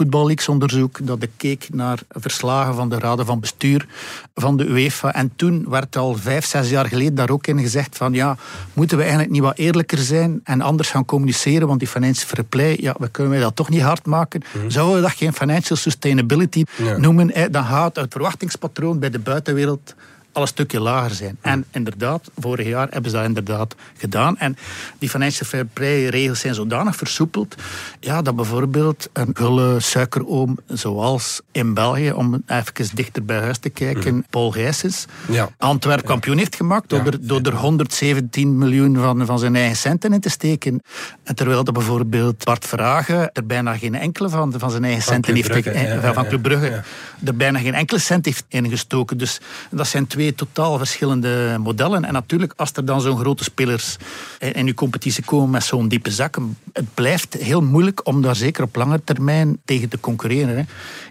dat 1.02 1.22
ik 1.22 1.30
keek 1.36 1.68
naar 1.72 1.98
verslagen 2.08 2.74
van 2.74 2.88
de 2.88 2.98
raden 2.98 3.26
van 3.26 3.40
bestuur 3.40 3.86
van 4.34 4.56
de 4.56 4.64
UEFA. 4.66 5.14
En 5.14 5.32
toen 5.36 5.66
werd 5.68 5.96
al 5.96 6.14
vijf, 6.14 6.46
zes 6.46 6.70
jaar 6.70 6.86
geleden 6.86 7.14
daar 7.14 7.30
ook 7.30 7.46
in 7.46 7.58
gezegd 7.60 7.96
van 7.96 8.12
ja, 8.12 8.36
moeten 8.72 8.96
we 8.96 9.02
eigenlijk 9.02 9.32
niet 9.32 9.42
wat 9.42 9.58
eerlijker 9.58 9.98
zijn 9.98 10.40
en 10.44 10.60
anders 10.60 10.90
gaan 10.90 11.04
communiceren, 11.04 11.66
want 11.68 11.78
die 11.78 11.88
financial 11.88 12.28
fair 12.28 12.44
play, 12.44 12.76
ja, 12.80 12.94
we 12.98 13.08
kunnen 13.08 13.32
wij 13.32 13.40
dat 13.40 13.56
toch 13.56 13.68
niet 13.68 13.82
hard 13.82 14.06
maken. 14.06 14.42
Mhm. 14.52 14.70
Zouden 14.70 14.96
we 14.96 15.02
dat 15.02 15.12
geen 15.12 15.32
financial 15.32 15.76
sustainability 15.76 16.64
noemen? 16.96 17.52
Dan 17.52 17.64
gaat 17.64 17.96
het 17.96 18.12
verwachtingspatroon 18.12 18.98
bij 18.98 19.10
de 19.10 19.18
buitenwereld 19.18 19.94
al 20.34 20.42
een 20.42 20.48
stukje 20.48 20.80
lager 20.80 21.14
zijn. 21.14 21.36
En 21.40 21.64
inderdaad, 21.70 22.30
vorig 22.38 22.66
jaar 22.66 22.88
hebben 22.90 23.10
ze 23.10 23.16
dat 23.16 23.26
inderdaad 23.26 23.74
gedaan. 23.96 24.38
En 24.38 24.56
die 24.98 25.08
financial 25.08 25.48
fair 25.48 25.64
play 25.64 26.06
regels 26.06 26.40
zijn 26.40 26.54
zodanig 26.54 26.96
versoepeld 26.96 27.54
ja, 28.00 28.22
dat 28.22 28.36
bijvoorbeeld 28.36 29.08
een 29.12 29.30
gulle 29.32 29.80
suikeroom 29.80 30.58
zoals 30.66 31.40
in 31.52 31.74
België, 31.74 32.12
om 32.12 32.42
even 32.46 32.88
dichter 32.94 33.24
bij 33.24 33.38
huis 33.38 33.58
te 33.58 33.70
kijken, 33.70 34.14
mm. 34.14 34.24
Paul 34.30 34.50
Gijsens, 34.50 35.06
ja. 35.30 35.48
Antwerp 35.58 36.04
kampioen 36.04 36.38
heeft 36.38 36.56
gemaakt 36.56 36.88
door, 36.88 37.06
er, 37.06 37.26
door 37.26 37.40
er 37.40 37.54
117 37.54 38.58
miljoen 38.58 38.96
van, 38.96 39.26
van 39.26 39.38
zijn 39.38 39.56
eigen 39.56 39.76
centen 39.76 40.12
in 40.12 40.20
te 40.20 40.28
steken. 40.28 40.82
En 41.22 41.34
terwijl 41.34 41.64
dat 41.64 41.74
bijvoorbeeld 41.74 42.44
Bart 42.44 42.64
Vragen 42.66 43.32
er 43.32 43.46
bijna 43.46 43.76
geen 43.76 43.94
enkele 43.94 44.28
van, 44.28 44.54
van 44.56 44.70
zijn 44.70 44.84
eigen 44.84 45.02
centen 45.02 45.34
heeft, 45.34 45.48
Brugge, 45.48 46.12
van 46.14 46.26
Club 46.26 46.42
Brugge, 46.42 46.82
er 47.24 47.36
bijna 47.36 47.58
geen 47.58 47.74
enkele 47.74 48.00
cent 48.00 48.24
heeft 48.24 48.44
ingestoken. 48.48 49.18
Dus 49.18 49.40
dat 49.70 49.86
zijn 49.86 50.06
twee 50.06 50.23
totaal 50.32 50.78
verschillende 50.78 51.56
modellen. 51.60 52.04
En 52.04 52.12
natuurlijk, 52.12 52.52
als 52.56 52.72
er 52.72 52.84
dan 52.84 53.00
zo'n 53.00 53.18
grote 53.18 53.44
spelers 53.44 53.96
in 54.38 54.66
uw 54.66 54.74
competitie 54.74 55.24
komen 55.24 55.50
met 55.50 55.64
zo'n 55.64 55.88
diepe 55.88 56.10
zakken, 56.10 56.58
het 56.72 56.94
blijft 56.94 57.34
heel 57.34 57.62
moeilijk 57.62 58.06
om 58.06 58.22
daar 58.22 58.36
zeker 58.36 58.64
op 58.64 58.76
lange 58.76 59.00
termijn 59.04 59.58
tegen 59.64 59.88
te 59.88 60.00
concurreren. 60.00 60.56
Hè. 60.56 60.62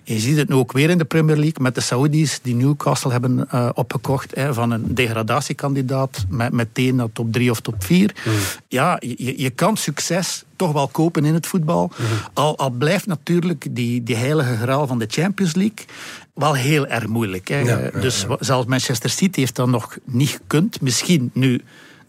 Je 0.04 0.20
ziet 0.20 0.38
het 0.38 0.50
nu 0.50 0.56
ook 0.56 0.72
weer 0.72 0.90
in 0.90 0.98
de 0.98 1.06
Premier 1.06 1.38
League 1.38 1.62
met 1.62 1.76
de 1.76 1.82
Saudis 1.82 2.40
die 2.42 2.56
Newcastle 2.56 3.12
hebben 3.12 3.48
uh, 3.54 3.70
opgekocht 3.74 4.36
hè, 4.36 4.54
van 4.54 4.72
een 4.72 4.96
degradatiekandidaat 4.96 6.26
met 6.30 6.52
meteen 6.52 6.96
naar 6.96 7.12
top 7.12 7.32
3 7.32 7.52
of 7.52 7.60
top 7.60 7.84
4. 7.84 8.16
Mm. 8.26 8.34
Ja, 8.68 8.98
je, 9.00 9.42
je 9.42 9.50
kan 9.50 9.78
succes 9.78 10.44
toch 10.64 10.74
wel 10.74 10.88
kopen 10.88 11.26
in 11.26 11.34
het 11.34 11.48
voetbal. 11.48 11.92
Mm. 11.98 12.06
al, 12.34 12.58
al 12.58 12.70
blijft 12.70 13.06
natuurlijk 13.06 13.68
die, 13.72 14.04
die 14.04 14.16
heilige 14.16 14.56
graal 14.56 14.88
van 14.88 15.00
de 15.00 15.08
Champions 15.10 15.56
League 15.56 15.86
wel 16.34 16.54
heel 16.54 16.88
erg 16.88 17.08
moeilijk. 17.08 17.48
Hè. 17.48 17.90
dus 18.00 18.26
zelfs 18.40 18.68
Manchester 18.68 19.10
City 19.10 19.40
heeft 19.40 19.56
dat 19.56 19.68
nog 19.68 19.98
niet 20.06 20.30
gekund. 20.30 20.82
Misschien 20.82 21.30
nu 21.34 21.62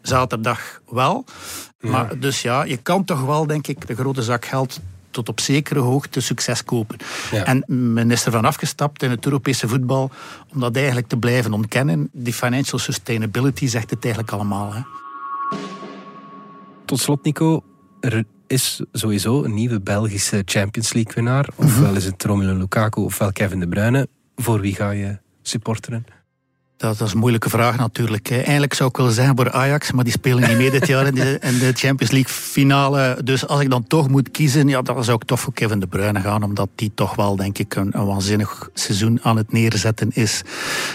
zaterdag 0.03 0.81
wel. 0.88 1.25
Maar 1.81 2.19
dus 2.19 2.43
ja, 2.43 2.62
je 2.62 2.77
kan 2.77 3.05
toch 3.05 3.25
wel, 3.25 3.47
denk 3.47 3.67
ik, 3.67 3.87
de 3.87 3.95
grote 3.95 4.23
zak 4.23 4.45
geld 4.45 4.81
tot 5.11 5.29
op 5.29 5.40
zekere 5.40 5.81
hoogte 5.81 6.21
succes 6.21 6.64
kopen. 6.64 6.97
En 7.45 7.64
men 7.95 8.11
is 8.11 8.25
ervan 8.25 8.45
afgestapt 8.45 9.03
in 9.03 9.11
het 9.11 9.25
Europese 9.25 9.69
voetbal 9.69 10.11
om 10.53 10.61
dat 10.61 10.77
eigenlijk 10.77 11.09
te 11.09 11.17
blijven 11.17 11.53
ontkennen. 11.53 12.09
Die 12.12 12.33
financial 12.33 12.79
sustainability 12.79 13.67
zegt 13.67 13.90
het 13.90 14.05
eigenlijk 14.05 14.33
allemaal. 14.35 14.73
Hè. 14.75 14.81
Tot 16.85 17.01
slot, 17.01 17.25
Nico. 17.25 17.62
Er 18.01 18.25
is 18.47 18.83
sowieso 18.93 19.45
een 19.45 19.55
nieuwe 19.55 19.81
Belgische 19.81 20.43
Champions 20.45 20.93
League 20.93 21.15
winnaar. 21.15 21.49
Ofwel 21.57 21.87
mhm. 21.89 21.97
is 21.97 22.05
het 22.05 22.25
Romelu 22.25 22.53
Lukaku 22.53 23.01
ofwel 23.01 23.33
Kevin 23.33 23.61
De 23.61 23.69
Bruyne. 23.69 24.09
Voor 24.37 24.61
wie 24.61 24.75
ga 24.75 24.91
je 24.91 25.19
supporteren? 25.43 26.05
Dat, 26.77 27.01
is 27.01 27.13
een 27.13 27.19
moeilijke 27.19 27.49
vraag 27.49 27.77
natuurlijk. 27.77 28.31
Eigenlijk 28.31 28.75
zou 28.75 28.89
ik 28.89 28.97
willen 28.97 29.13
zeggen 29.13 29.37
voor 29.37 29.53
Ajax, 29.53 29.93
maar 29.93 30.05
die 30.05 30.13
spelen 30.13 30.49
niet 30.49 30.57
mee 30.57 30.71
dit 30.71 30.87
jaar 30.87 31.07
in 31.07 31.15
de, 31.15 31.39
in 31.41 31.59
de, 31.59 31.73
Champions 31.75 32.13
League 32.13 32.33
finale. 32.33 33.19
Dus 33.25 33.47
als 33.47 33.61
ik 33.61 33.71
dan 33.71 33.87
toch 33.87 34.09
moet 34.09 34.31
kiezen, 34.31 34.69
ja, 34.69 34.83
dan 34.83 35.05
zou 35.05 35.17
ik 35.21 35.27
toch 35.27 35.41
voor 35.41 35.53
Kevin 35.53 35.81
De 35.81 35.87
Bruyne 35.87 36.21
gaan, 36.21 36.43
omdat 36.43 36.69
die 36.75 36.93
toch 36.95 37.15
wel, 37.15 37.37
denk 37.37 37.59
ik, 37.59 37.75
een, 37.75 37.99
een 37.99 38.07
waanzinnig 38.07 38.69
seizoen 38.75 39.19
aan 39.23 39.37
het 39.37 39.53
neerzetten 39.53 40.11
is. 40.13 40.43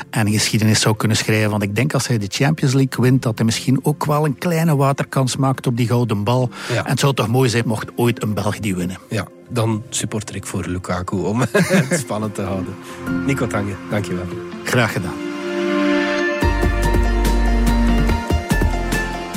En 0.10 0.28
een 0.28 0.34
geschiedenis 0.34 0.82
zou 0.82 0.96
kunnen 0.96 1.18
schrijven. 1.18 1.50
Want 1.50 1.64
ik 1.64 1.76
denk 1.76 1.94
als 1.94 2.08
hij 2.08 2.18
de 2.18 2.28
Champions 2.30 2.74
League 2.74 3.04
wint, 3.04 3.22
dat 3.22 3.38
hij 3.38 3.46
misschien 3.46 3.80
ook 3.82 4.06
wel 4.06 4.26
een 4.26 4.38
kleine 4.38 4.76
waterkans 4.76 5.36
maakt 5.36 5.68
op 5.68 5.78
die 5.78 5.88
gouden 5.88 6.24
bal. 6.24 6.50
En 6.70 6.86
het 6.86 7.00
zou 7.00 7.14
toch 7.14 7.28
mooi 7.28 7.50
zijn 7.50 7.64
mocht 7.66 7.88
ooit 7.96 8.24
een 8.24 8.34
Belg 8.34 8.60
die 8.60 8.76
winnen. 8.76 8.98
Ja, 9.10 9.28
dan 9.50 9.84
supporter 9.90 10.36
ik 10.36 10.46
voor 10.46 10.66
Lukaku 10.66 11.16
om 11.16 11.42
het 11.52 12.00
spannend 12.00 12.36
te 12.36 12.42
houden. 12.42 12.76
Nico 13.26 13.48
Tange, 13.48 13.74
dankjewel. 13.90 14.26
Graag 14.64 14.92
gedaan. 14.92 15.29